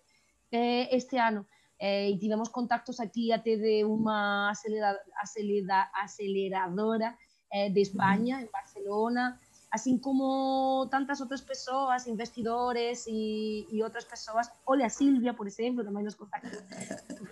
eh, 0.52 0.96
este 0.96 1.17
ano. 1.17 1.46
Eh, 1.80 2.12
e 2.12 2.17
tivemos 2.17 2.50
contactos 2.50 3.00
aqui 3.00 3.32
até 3.32 3.56
de 3.56 3.84
uma 3.86 4.52
acelera, 4.52 5.00
acelera, 5.17 5.89
aceleradora 5.96 7.15
eh, 7.52 7.70
de 7.70 7.82
Espanha, 7.82 8.42
en 8.42 8.50
Barcelona, 8.52 9.40
assim 9.72 9.98
como 9.98 10.88
tantas 10.90 11.22
outras 11.22 11.42
pessoas, 11.42 12.08
investidores 12.08 13.06
e, 13.08 13.66
e 13.72 13.82
outras 13.84 14.06
pessoas. 14.06 14.52
Olha, 14.66 14.86
a 14.86 14.90
Silvia, 14.90 15.34
por 15.34 15.48
exemplo, 15.48 15.84
também 15.84 16.04
nos 16.04 16.16
contactou 16.16 16.60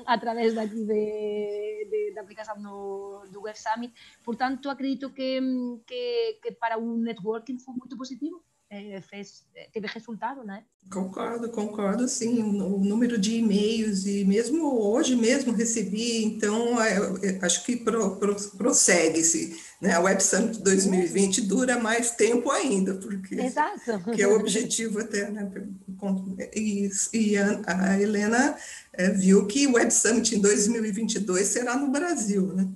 através 0.05 0.53
daqui 0.53 0.85
de, 0.85 1.87
de, 1.91 2.13
da 2.15 2.21
aplicação 2.21 2.61
do, 2.61 3.25
do 3.31 3.41
Web 3.41 3.59
Summit. 3.59 3.93
Portanto, 4.23 4.69
acredito 4.69 5.09
que, 5.09 5.39
que, 5.85 6.39
que 6.41 6.51
para 6.53 6.77
o 6.79 6.97
networking 6.97 7.59
foi 7.59 7.75
muito 7.75 7.97
positivo 7.97 8.41
é, 8.41 8.48
fez, 9.09 9.45
teve 9.73 9.87
resultado, 9.87 10.43
né? 10.43 10.63
Concordo, 10.91 11.49
concordo, 11.49 12.07
sim. 12.07 12.39
O 12.61 12.79
número 12.79 13.17
de 13.17 13.37
e-mails 13.37 14.05
e 14.05 14.23
mesmo 14.23 14.79
hoje 14.79 15.15
mesmo 15.15 15.53
recebi, 15.53 16.23
então 16.23 16.79
é, 16.81 17.39
acho 17.41 17.65
que 17.65 17.75
pro, 17.75 18.17
pro, 18.17 18.35
prossegue-se. 18.57 19.59
Né? 19.81 19.93
A 19.93 19.99
Web 20.01 20.21
Summit 20.21 20.61
2020 20.61 21.41
dura 21.41 21.79
mais 21.79 22.11
tempo 22.11 22.51
ainda, 22.51 22.95
porque 22.95 23.35
Exato. 23.35 23.99
que 24.13 24.21
é 24.21 24.27
o 24.27 24.35
objetivo 24.35 24.99
até, 24.99 25.29
né? 25.31 25.51
E, 26.55 26.89
e 27.13 27.37
a, 27.37 27.61
a 27.65 27.99
Helena 27.99 28.55
é, 28.93 29.09
viu 29.09 29.47
que 29.47 29.65
o 29.65 29.73
Web 29.73 29.91
Summit 29.91 30.35
em 30.35 30.41
2022 30.41 31.47
será 31.47 31.75
no 31.75 31.91
Brasil, 31.91 32.53
né? 32.53 32.67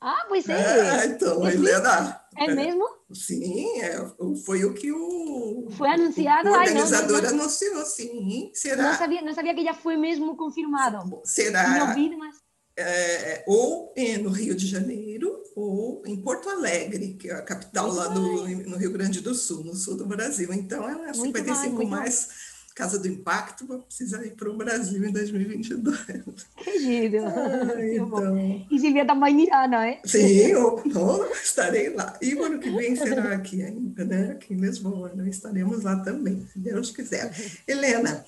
Ah, 0.00 0.24
pois 0.28 0.48
é. 0.48 1.02
é 1.02 1.06
então, 1.06 1.46
é 1.46 1.52
Helena. 1.52 2.20
É 2.36 2.54
mesmo? 2.54 2.99
Sim, 3.12 3.80
é, 3.80 3.96
foi 4.44 4.64
o 4.64 4.72
que 4.72 4.92
o, 4.92 5.68
foi 5.76 5.88
anunciado, 5.88 6.48
o 6.48 6.52
organizador 6.52 7.16
Ai, 7.24 7.32
não, 7.32 7.40
anunciou, 7.40 7.84
sim. 7.84 8.50
Será? 8.54 8.84
Não 8.84 8.98
sabia, 8.98 9.22
não 9.22 9.34
sabia 9.34 9.54
que 9.54 9.64
já 9.64 9.74
foi 9.74 9.96
mesmo 9.96 10.36
confirmado. 10.36 11.20
Será? 11.24 11.88
Ouvido, 11.88 12.16
mas... 12.16 12.36
é, 12.76 13.44
ou 13.48 13.92
no 14.22 14.30
Rio 14.30 14.54
de 14.54 14.66
Janeiro 14.66 15.40
ou 15.56 16.02
em 16.06 16.16
Porto 16.22 16.48
Alegre, 16.48 17.14
que 17.14 17.28
é 17.28 17.34
a 17.34 17.42
capital 17.42 17.92
lá 17.92 18.06
do, 18.08 18.48
no 18.48 18.76
Rio 18.76 18.92
Grande 18.92 19.20
do 19.20 19.34
Sul, 19.34 19.64
no 19.64 19.74
sul 19.74 19.96
do 19.96 20.06
Brasil. 20.06 20.52
Então, 20.52 20.88
é 20.88 21.12
55 21.12 21.76
bem, 21.76 21.88
mais 21.88 22.49
Casa 22.74 22.98
do 22.98 23.08
Impacto 23.08 23.66
vai 23.66 23.78
precisar 23.78 24.24
ir 24.24 24.30
para 24.32 24.48
o 24.48 24.56
Brasil 24.56 25.04
em 25.04 25.12
2022. 25.12 25.98
Que 26.56 26.78
giro! 26.78 27.26
Ah, 27.26 27.86
então... 27.86 28.66
E 28.70 28.78
Silvia 28.78 29.06
também 29.06 29.42
irá, 29.42 29.66
não 29.66 29.80
é? 29.80 30.00
Sim, 30.04 30.26
eu, 30.26 30.82
eu 30.84 31.32
estarei 31.32 31.90
lá. 31.90 32.16
E 32.22 32.34
o 32.34 32.44
ano 32.44 32.58
que 32.58 32.70
vem 32.70 32.94
será 32.96 33.34
aqui 33.34 33.62
ainda, 33.62 34.04
né? 34.04 34.32
Aqui 34.32 34.54
em 34.54 34.58
Lisboa, 34.58 35.12
né? 35.14 35.28
estaremos 35.28 35.82
lá 35.82 35.96
também, 35.96 36.46
se 36.52 36.58
Deus 36.58 36.90
quiser. 36.90 37.32
Helena, 37.66 38.24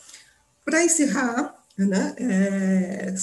para 0.65 0.85
encerrar, 0.85 1.63
né? 1.79 2.15
É, 2.19 3.15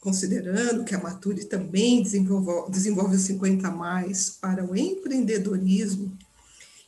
considerando 0.00 0.84
que 0.84 0.94
a 0.94 1.00
Maturi 1.00 1.44
também 1.44 2.02
desenvolve, 2.02 2.70
desenvolve 2.70 3.16
o 3.16 3.18
50 3.18 3.70
mais 3.70 4.30
para 4.30 4.64
o 4.64 4.76
empreendedorismo, 4.76 6.16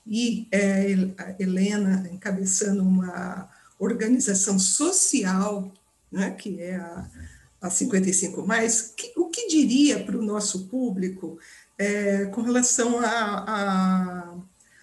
e 0.07 0.49
é, 0.51 0.87
a 1.19 1.35
Helena 1.39 2.09
encabeçando 2.13 2.83
uma 2.83 3.49
organização 3.81 4.59
social, 4.59 5.73
né, 6.13 6.31
que 6.33 6.61
é 6.61 6.77
a, 6.77 7.11
a 7.63 7.71
55 7.71 8.47
mais, 8.47 8.93
que, 8.97 9.13
o 9.17 9.29
que 9.29 9.49
diria 9.49 10.05
para 10.05 10.19
o 10.19 10.23
nosso 10.23 10.69
público 10.69 11.39
é, 11.79 12.27
com 12.27 12.43
relação 12.43 13.01
a, 13.01 13.07
a, 13.07 14.35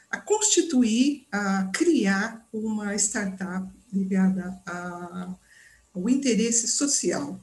a, 0.10 0.18
constituir, 0.22 1.28
a 1.32 1.70
criar 1.74 2.46
uma 2.52 2.96
startup 2.96 3.68
ligada 3.94 4.60
a, 4.66 5.30
ao 5.94 6.10
interesse 6.10 6.68
social? 6.68 7.40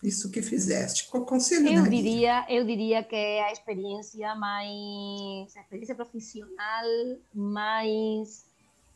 Isso 0.00 0.30
que 0.30 0.42
fizeste, 0.42 1.08
qual 1.08 1.24
conselho 1.24 1.66
eu 1.66 1.88
diria 1.88 2.44
eu 2.50 2.62
diria 2.66 3.02
que 3.02 3.16
é 3.16 3.42
a 3.42 3.52
experiência 3.52 4.34
mais 4.34 5.56
a 5.56 5.60
experiência 5.62 5.94
profissional 5.94 6.84
mais 7.32 8.44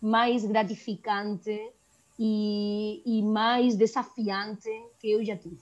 mais 0.02 0.44
gratificante 0.44 1.72
e, 2.18 3.02
e 3.06 3.22
mais 3.22 3.76
desafiante 3.76 4.68
que 4.98 5.12
eu 5.12 5.24
já 5.24 5.36
tive. 5.36 5.58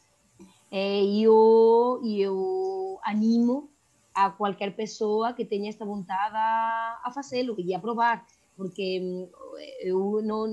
É, 0.71 1.03
e 1.03 1.23
eu, 1.23 2.01
eu 2.05 2.99
animo 3.05 3.71
a 4.15 4.31
qualquer 4.31 4.75
pessoa 4.75 5.33
que 5.33 5.45
tenha 5.45 5.69
esta 5.69 5.85
vontade 5.85 6.35
a, 6.35 7.01
a 7.05 7.11
fazê-lo 7.13 7.55
e 7.59 7.75
a 7.75 7.79
provar, 7.79 8.27
porque 8.57 9.01
hum, 9.01 9.29
eu 9.81 10.23
não, 10.23 10.47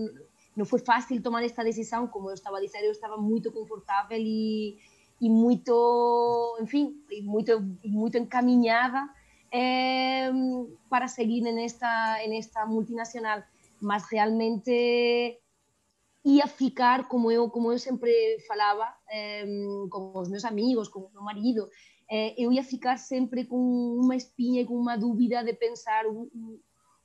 não 0.55 0.65
foi 0.65 0.79
fácil 0.79 1.21
tomar 1.21 1.43
esta 1.43 1.63
decisão, 1.63 2.07
como 2.07 2.29
eu 2.29 2.33
estava 2.33 2.57
a 2.57 2.61
dizer, 2.61 2.83
eu 2.83 2.91
estava 2.91 3.17
muito 3.17 3.51
confortável 3.51 4.17
e, 4.19 4.77
e 5.21 5.29
muito, 5.29 6.57
enfim, 6.61 7.01
muito, 7.23 7.59
muito 7.85 8.17
encaminhada 8.17 9.09
é, 9.51 10.29
para 10.89 11.07
seguir 11.07 11.41
nesta, 11.41 12.17
nesta 12.27 12.65
multinacional, 12.65 13.43
mas 13.79 14.03
realmente 14.11 15.39
ia 16.25 16.47
ficar, 16.47 17.07
como 17.07 17.29
eu, 17.31 17.49
como 17.49 17.71
eu 17.71 17.77
sempre 17.77 18.39
falava 18.47 18.87
eh, 19.11 19.45
com 19.89 20.17
os 20.17 20.29
meus 20.29 20.45
amigos, 20.45 20.87
com 20.87 21.01
o 21.01 21.11
meu 21.11 21.21
marido, 21.21 21.67
eh, 22.09 22.33
eu 22.37 22.51
ia 22.51 22.63
ficar 22.63 22.97
sempre 22.97 23.45
com 23.45 23.57
uma 23.57 24.15
espinha 24.15 24.61
e 24.61 24.65
com 24.65 24.75
uma 24.75 24.97
dúvida 24.97 25.43
de 25.43 25.53
pensar 25.53 26.05
o, 26.05 26.29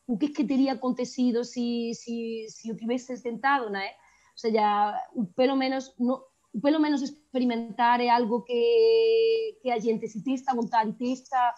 o 0.07 0.17
que, 0.17 0.29
que 0.29 0.45
teria 0.45 0.73
acontecido 0.73 1.45
se, 1.45 1.93
se, 1.95 2.47
se 2.49 2.69
eu 2.69 2.77
tivesse 2.77 3.21
tentado, 3.23 3.71
não 3.71 3.81
é? 3.81 3.89
Ou 3.89 4.39
seja, 4.39 5.09
pelo 5.35 5.57
menos, 5.57 5.93
no, 5.99 6.23
pelo 6.63 6.79
menos 6.79 7.03
experimentar 7.03 8.01
é 8.01 8.09
algo 8.09 8.43
que, 8.43 9.59
que 9.61 9.71
a 9.71 9.79
gente, 9.81 10.07
se 10.07 10.23
tem 10.23 10.35
esta 10.35 10.55
vontade, 10.55 10.93
tem 10.93 11.13
esta, 11.13 11.55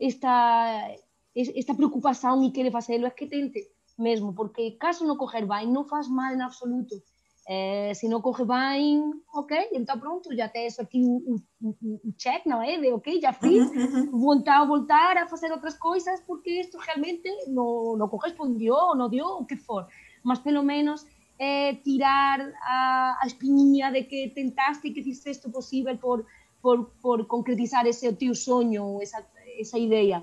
esta, 0.00 0.94
esta 1.36 1.74
preocupação 1.74 2.42
e 2.42 2.50
querer 2.50 2.72
fazê-lo, 2.72 3.06
é 3.06 3.10
que 3.10 3.26
tente 3.26 3.77
mesmo, 3.98 4.32
porque 4.32 4.72
caso 4.72 5.06
não 5.06 5.16
correr 5.16 5.46
bem, 5.46 5.70
não 5.70 5.84
faz 5.84 6.08
mal 6.08 6.32
em 6.34 6.40
absoluto. 6.40 7.02
É, 7.50 7.94
se 7.94 8.06
não 8.08 8.20
correr 8.20 8.44
bem, 8.44 9.10
ok, 9.32 9.70
então 9.72 9.98
pronto, 9.98 10.36
já 10.36 10.46
tens 10.50 10.78
aqui 10.78 11.02
o, 11.02 11.36
o, 11.62 11.74
o 12.04 12.12
check, 12.18 12.44
não 12.44 12.62
é? 12.62 12.78
De 12.78 12.92
ok, 12.92 13.18
já 13.22 13.32
fiz, 13.32 13.70
uhum, 13.70 14.10
uhum. 14.12 14.18
voltar, 14.20 14.66
voltar 14.66 15.16
a 15.16 15.26
fazer 15.26 15.50
outras 15.50 15.74
coisas, 15.78 16.20
porque 16.26 16.60
isto 16.60 16.76
realmente 16.76 17.26
não, 17.46 17.96
não 17.96 18.06
correspondeu, 18.06 18.94
não 18.94 19.08
deu, 19.08 19.26
o 19.26 19.46
que 19.46 19.56
for. 19.56 19.86
Mas 20.22 20.40
pelo 20.40 20.62
menos 20.62 21.06
é, 21.38 21.74
tirar 21.76 22.38
a, 22.60 23.18
a 23.22 23.26
espinha 23.26 23.90
de 23.92 24.02
que 24.04 24.28
tentaste 24.28 24.88
e 24.88 24.92
que 24.92 25.02
fizeste 25.02 25.46
o 25.46 25.50
possível 25.50 25.96
por, 25.96 26.26
por, 26.60 26.90
por 27.00 27.26
concretizar 27.26 27.86
esse 27.86 28.12
teu 28.12 28.34
sonho, 28.34 29.00
essa, 29.00 29.24
essa 29.58 29.78
ideia. 29.78 30.22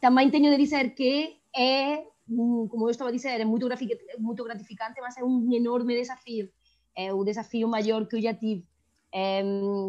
Também 0.00 0.30
tenho 0.30 0.50
de 0.50 0.56
dizer 0.56 0.94
que 0.94 1.36
é 1.54 2.06
como 2.26 2.86
eu 2.86 2.90
estava 2.90 3.10
a 3.10 3.12
dizer, 3.12 3.40
é 3.40 3.44
muito, 3.44 3.68
muito 4.18 4.44
gratificante, 4.44 5.00
mas 5.00 5.16
é 5.16 5.24
um 5.24 5.52
enorme 5.52 5.94
desafio. 5.94 6.50
É 6.94 7.12
o 7.12 7.24
desafio 7.24 7.68
maior 7.68 8.06
que 8.06 8.16
eu 8.16 8.22
já 8.22 8.34
tive. 8.34 8.64
É, 9.12 9.42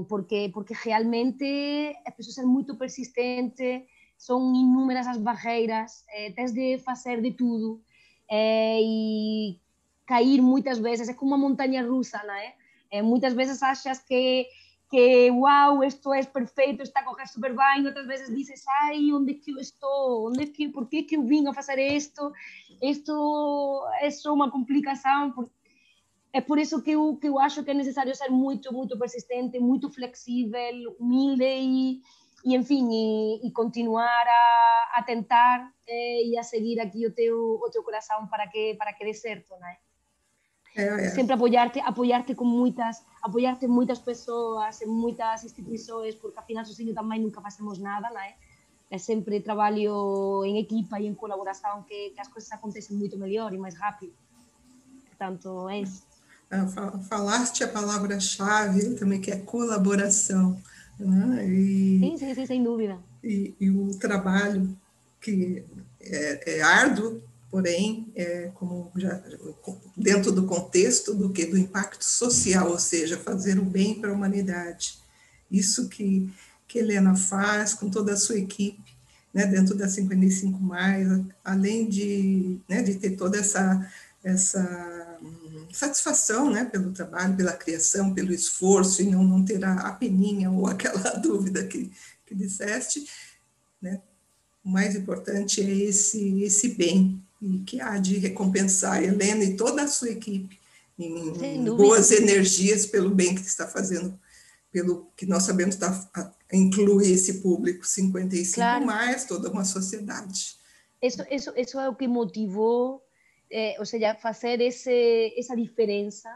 porque, 0.08 0.50
porque 0.54 0.73
realmente 0.73 1.43
é 1.43 2.12
preciso 2.12 2.36
ser 2.36 2.45
muito 2.45 2.78
persistente, 2.78 3.86
são 4.17 4.39
inúmeras 4.56 5.08
as 5.08 5.17
barreiras, 5.17 6.06
é, 6.10 6.32
tens 6.32 6.54
de 6.54 6.78
fazer 6.78 7.21
de 7.21 7.32
tudo 7.32 7.82
é, 8.30 8.80
e 8.82 9.60
cair 10.06 10.41
muitas 10.41 10.80
vezes, 10.80 11.10
é 11.10 11.13
como 11.13 11.36
uma 11.36 11.38
montanha 11.38 11.86
russa, 11.86 12.21
não 12.23 12.34
é? 12.34 12.56
é 12.89 13.02
muitas 13.02 13.34
vezes 13.34 13.62
achas 13.62 14.00
que 14.00 14.47
que 14.89 15.30
wow, 15.32 15.84
esto 15.84 16.13
es 16.13 16.28
perfeito, 16.28 16.82
está 16.82 17.02
a 17.02 17.04
correr 17.04 17.28
super 17.28 17.54
bem, 17.54 17.86
outras 17.86 18.08
vezes 18.08 18.34
dizes, 18.34 18.63
ai, 18.84 19.12
onde 19.12 19.34
é 19.34 19.36
que 19.36 19.52
eu 19.52 19.60
estou, 19.60 20.28
onde 20.28 20.43
é 20.43 20.47
que, 20.47 20.69
por 20.69 20.88
que 20.88 21.04
que 21.04 21.17
eu 21.17 21.23
vim 21.23 21.45
a 21.47 21.54
fazer 21.54 21.78
isto, 21.78 22.32
isto 22.82 23.86
é 24.00 24.10
só 24.10 24.34
uma 24.34 24.50
complicação, 24.50 25.50
é 26.32 26.39
por 26.39 26.58
isso 26.58 26.82
que 26.82 26.91
eu, 26.91 27.17
que 27.17 27.28
eu 27.28 27.38
acho 27.39 27.63
que 27.63 27.71
é 27.71 27.73
necessário 27.73 28.15
ser 28.15 28.30
muito, 28.30 28.73
muito 28.73 28.97
persistente, 28.97 29.60
muito 29.60 29.89
flexível, 29.89 30.95
humilde 31.00 31.43
e, 31.43 32.02
e 32.45 32.56
enfim, 32.56 32.88
e, 32.89 33.47
e 33.47 33.52
continuar 33.52 34.26
a, 34.28 34.91
a 34.95 35.04
tentar 35.04 35.73
eh, 35.88 36.28
e 36.28 36.38
a 36.38 36.43
seguir 36.43 36.80
aqui 36.80 37.06
o 37.06 37.13
teu, 37.13 37.60
o 37.62 37.69
teu 37.69 37.84
coração 37.84 38.28
para 38.28 38.47
que, 38.47 38.76
para 38.76 38.93
que 38.93 39.04
dê 39.04 39.13
certo, 39.13 39.52
não 39.60 39.67
é? 39.67 39.78
É, 40.75 40.84
é. 40.84 41.10
Sempre 41.10 41.34
apoiar-te 41.34 41.80
apoiar-te 41.80 42.36
com 42.36 42.45
muitas, 42.45 43.03
apoiar-te 43.21 43.67
muitas 43.67 43.99
pessoas, 43.99 44.82
em 44.82 44.88
muitas 44.88 45.43
instituições, 45.43 46.15
porque 46.15 46.38
afinal 46.38 46.65
sozinho 46.65 46.93
também 46.93 47.21
nunca 47.21 47.41
fazemos 47.41 47.80
nada, 47.80 48.10
não 48.10 48.19
é? 48.19 48.36
É 48.89 48.97
sempre 48.97 49.41
trabalho 49.41 50.45
em 50.45 50.60
equipa 50.60 50.99
e 50.99 51.08
em 51.08 51.13
colaboração 51.13 51.84
que, 51.84 52.12
que 52.12 52.21
as 52.21 52.27
coisas 52.27 52.51
acontecem 52.51 52.95
muito 52.95 53.17
melhor 53.17 53.53
e 53.53 53.58
mais 53.58 53.75
rápido. 53.75 54.13
Portanto, 55.10 55.67
é 55.67 55.82
isso. 55.82 56.03
É, 56.49 56.65
falaste 57.10 57.63
a 57.63 57.67
palavra-chave 57.67 58.95
também, 58.95 59.19
que 59.19 59.32
é 59.32 59.38
colaboração. 59.38 60.58
Né? 60.97 61.45
E, 61.45 61.99
sim, 61.99 62.17
sim, 62.17 62.34
sim, 62.34 62.45
sem 62.45 62.63
dúvida. 62.63 62.97
E, 63.23 63.53
e 63.60 63.69
o 63.69 63.89
trabalho 63.97 64.77
que 65.19 65.65
é, 65.99 66.58
é 66.58 66.62
árduo, 66.62 67.21
porém, 67.49 68.12
é, 68.15 68.51
como 68.53 68.91
já 68.95 69.21
dentro 69.95 70.31
do 70.31 70.45
contexto 70.45 71.13
do 71.13 71.29
que 71.31 71.45
do 71.45 71.57
impacto 71.57 72.03
social, 72.03 72.69
ou 72.69 72.79
seja, 72.79 73.17
fazer 73.17 73.57
o 73.60 73.65
bem 73.65 73.99
para 73.99 74.10
a 74.10 74.13
humanidade. 74.13 74.99
Isso 75.49 75.88
que 75.88 76.29
que 76.67 76.79
Helena 76.79 77.15
faz 77.15 77.73
com 77.73 77.89
toda 77.89 78.13
a 78.13 78.17
sua 78.17 78.38
equipe 78.38 78.97
né, 79.33 79.45
dentro 79.45 79.75
da 79.75 79.88
55 79.88 80.60
mais, 80.60 81.07
além 81.43 81.88
de, 81.88 82.60
né, 82.67 82.81
de 82.81 82.95
ter 82.95 83.12
toda 83.12 83.38
essa 83.38 83.89
essa 84.23 85.17
hum, 85.21 85.67
satisfação, 85.71 86.51
né, 86.51 86.65
pelo 86.65 86.91
trabalho, 86.91 87.38
pela 87.38 87.53
criação, 87.53 88.13
pelo 88.13 88.33
esforço 88.33 89.01
e 89.01 89.05
não, 89.10 89.23
não 89.23 89.45
ter 89.45 89.63
a, 89.63 89.73
a 89.73 89.93
peninha 89.93 90.51
ou 90.51 90.67
aquela 90.67 91.12
dúvida 91.12 91.63
que, 91.65 91.91
que 92.25 92.36
disseste, 92.36 93.07
né, 93.81 94.01
o 94.65 94.69
mais 94.69 94.95
importante 94.95 95.62
é 95.62 95.69
esse 95.69 96.43
esse 96.43 96.69
bem 96.69 97.23
e 97.41 97.60
que 97.60 97.80
há 97.82 97.97
de 97.97 98.17
recompensar 98.17 98.93
a 98.97 99.04
Helena 99.04 99.43
e 99.43 99.56
toda 99.56 99.84
a 99.84 99.88
sua 99.88 100.10
equipe 100.10 100.60
em 101.00 101.63
boas 101.76 102.12
energias 102.12 102.86
pelo 102.86 103.12
bem 103.12 103.36
que 103.36 103.41
está 103.41 103.67
fazendo, 103.67 104.19
pelo 104.71 105.12
que 105.15 105.26
nós 105.26 105.43
sabemos 105.43 105.76
está, 105.76 106.34
inclui 106.52 107.12
esse 107.12 107.41
público 107.41 107.86
55 107.86 108.56
claro. 108.56 108.86
mais 108.86 109.26
toda 109.26 109.50
uma 109.50 109.63
sociedade. 109.63 110.58
Isso, 111.02 111.23
isso, 111.30 111.54
isso 111.56 111.80
é 111.80 111.88
o 111.88 111.95
que 111.95 112.08
motivou, 112.08 113.04
é, 113.52 113.76
ou 113.78 113.86
seja, 113.86 114.15
fazer 114.15 114.60
esse, 114.60 115.34
essa 115.38 115.56
diferença 115.56 116.30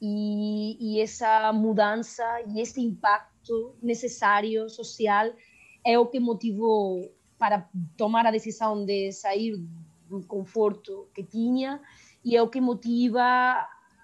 e, 0.00 0.76
e 0.80 1.00
essa 1.00 1.52
mudança 1.52 2.24
e 2.48 2.60
esse 2.60 2.80
impacto 2.80 3.76
necessário 3.82 4.68
social 4.70 5.30
é 5.84 5.98
o 5.98 6.06
que 6.06 6.18
motivou 6.18 7.14
para 7.38 7.68
tomar 7.96 8.26
a 8.26 8.30
decisão 8.30 8.84
de 8.84 9.12
sair 9.12 9.54
conforto 10.26 11.08
que 11.14 11.22
tinha 11.22 11.80
e 12.24 12.36
é 12.36 12.42
o 12.42 12.48
que 12.48 12.60
motiva 12.60 13.24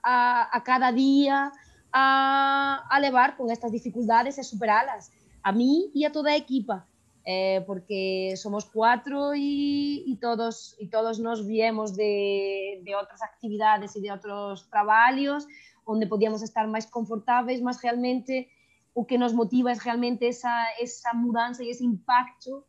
a, 0.02 0.56
a 0.56 0.60
cada 0.60 0.90
día 0.90 1.50
a, 1.92 2.86
a 2.90 2.98
levar 3.00 3.36
con 3.36 3.50
estas 3.50 3.72
dificultades 3.72 4.38
e 4.38 4.44
superalas, 4.44 5.10
a 5.42 5.52
mí 5.52 5.90
e 5.94 6.04
a 6.04 6.10
toda 6.10 6.30
a 6.30 6.36
equipa, 6.36 6.86
eh, 7.24 7.62
porque 7.66 8.34
somos 8.36 8.64
cuatro 8.64 9.34
e, 9.34 10.04
e, 10.10 10.16
todos 10.16 10.76
e 10.78 10.86
todos 10.88 11.18
nos 11.18 11.46
viemos 11.46 11.92
de, 11.92 12.82
de 12.84 12.94
outras 12.94 13.22
actividades 13.22 13.94
e 13.96 14.00
de 14.00 14.10
outros 14.10 14.68
traballos 14.68 15.46
onde 15.86 16.06
podíamos 16.06 16.42
estar 16.42 16.66
máis 16.66 16.86
confortáveis, 16.86 17.60
mas 17.60 17.80
realmente 17.80 18.48
o 18.94 19.04
que 19.04 19.18
nos 19.18 19.32
motiva 19.32 19.72
é 19.72 19.74
realmente 19.74 20.24
esa, 20.24 20.66
esa 20.80 21.12
mudanza 21.12 21.62
e 21.62 21.70
ese 21.70 21.84
impacto 21.84 22.64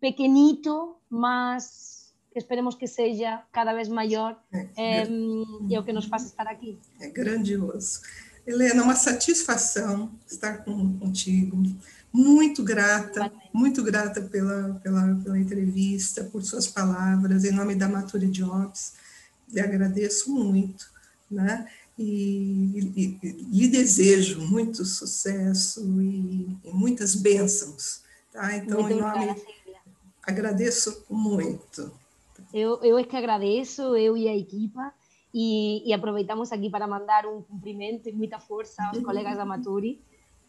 pequenito, 0.00 1.00
que 1.08 1.16
esperemos 2.38 2.74
que 2.74 2.86
seja 2.86 3.42
cada 3.52 3.72
vez 3.72 3.88
maior 3.88 4.38
é, 4.52 4.68
é, 4.76 5.08
e 5.68 5.74
é 5.74 5.78
o 5.78 5.84
que 5.84 5.92
nos 5.92 6.06
faz 6.06 6.24
estar 6.24 6.46
aqui. 6.46 6.78
É 7.00 7.08
grandioso. 7.08 8.00
Helena, 8.46 8.82
uma 8.82 8.94
satisfação 8.94 10.12
estar 10.26 10.64
com, 10.64 10.98
contigo. 10.98 11.62
Muito 12.12 12.62
grata, 12.62 13.32
muito 13.52 13.82
grata 13.82 14.20
pela, 14.22 14.74
pela, 14.82 15.14
pela 15.16 15.38
entrevista, 15.38 16.24
por 16.24 16.42
suas 16.44 16.66
palavras, 16.66 17.44
em 17.44 17.50
nome 17.50 17.74
da 17.74 17.88
Mature 17.88 18.26
Jobs. 18.28 18.92
Lhe 19.48 19.60
agradeço 19.60 20.30
muito, 20.32 20.86
né? 21.30 21.66
E, 21.98 22.92
e, 22.96 23.18
e 23.22 23.60
lhe 23.60 23.68
desejo 23.68 24.40
muito 24.40 24.84
sucesso 24.84 25.80
e, 26.02 26.56
e 26.64 26.72
muitas 26.72 27.14
bênçãos, 27.14 28.02
tá? 28.32 28.56
Então, 28.56 28.82
muito 28.82 28.96
em 28.96 29.00
nome, 29.00 29.42
agradeço 30.22 31.04
muito. 31.08 31.92
Eu, 32.54 32.78
eu 32.84 32.96
é 32.96 33.02
que 33.02 33.16
agradeço, 33.16 33.96
eu 33.96 34.16
e 34.16 34.28
a 34.28 34.36
equipa, 34.36 34.94
e, 35.34 35.82
e 35.84 35.92
aproveitamos 35.92 36.52
aqui 36.52 36.70
para 36.70 36.86
mandar 36.86 37.26
um 37.26 37.42
cumprimento 37.42 38.08
e 38.08 38.12
muita 38.12 38.38
força 38.38 38.80
aos 38.84 38.98
colegas 39.02 39.36
da 39.36 39.44
Maturi, 39.44 40.00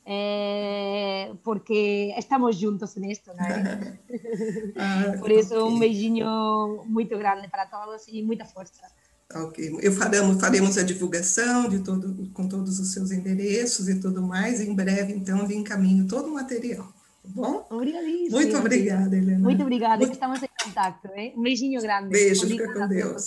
é, 0.05 1.33
porque 1.43 2.13
estamos 2.15 2.57
juntos 2.57 2.95
nisto, 2.95 3.33
né? 3.33 3.97
ah, 4.77 5.17
Por 5.17 5.31
isso, 5.31 5.55
okay. 5.55 5.75
um 5.75 5.79
beijinho 5.79 6.83
muito 6.85 7.17
grande 7.17 7.47
para 7.47 7.65
todos 7.65 8.07
e 8.07 8.21
muita 8.21 8.45
força. 8.45 8.85
Ok, 9.33 9.79
eu 9.81 9.91
faremos, 9.91 10.39
faremos 10.39 10.77
a 10.77 10.83
divulgação 10.83 11.67
de 11.67 11.79
todo, 11.79 12.29
com 12.33 12.47
todos 12.47 12.79
os 12.79 12.93
seus 12.93 13.09
endereços 13.09 13.89
e 13.89 13.99
tudo 13.99 14.21
mais. 14.21 14.61
Em 14.61 14.75
breve, 14.75 15.11
então, 15.13 15.39
eu 15.39 15.51
encaminho 15.51 16.07
todo 16.07 16.27
o 16.27 16.35
material. 16.35 16.85
Tá 16.85 17.29
bom? 17.29 17.65
Obrigadíssima. 17.71 18.37
Muito 18.37 18.55
obrigada, 18.55 19.17
Helena. 19.17 19.39
Muito 19.39 19.63
obrigada, 19.63 19.97
Muito... 19.97 20.13
estamos 20.13 20.43
em 20.65 20.69
contato. 20.69 21.07
Eh? 21.13 21.33
Um 21.35 21.41
beijinho 21.41 21.81
grande. 21.81 22.09
Beijo, 22.09 22.47
fica 22.47 22.73
com 22.73 22.87
Deus. 22.87 23.25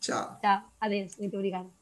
Tchau. 0.00 0.38
Tchau, 0.40 0.62
adeus. 0.80 1.16
Muito 1.18 1.36
obrigada. 1.36 1.77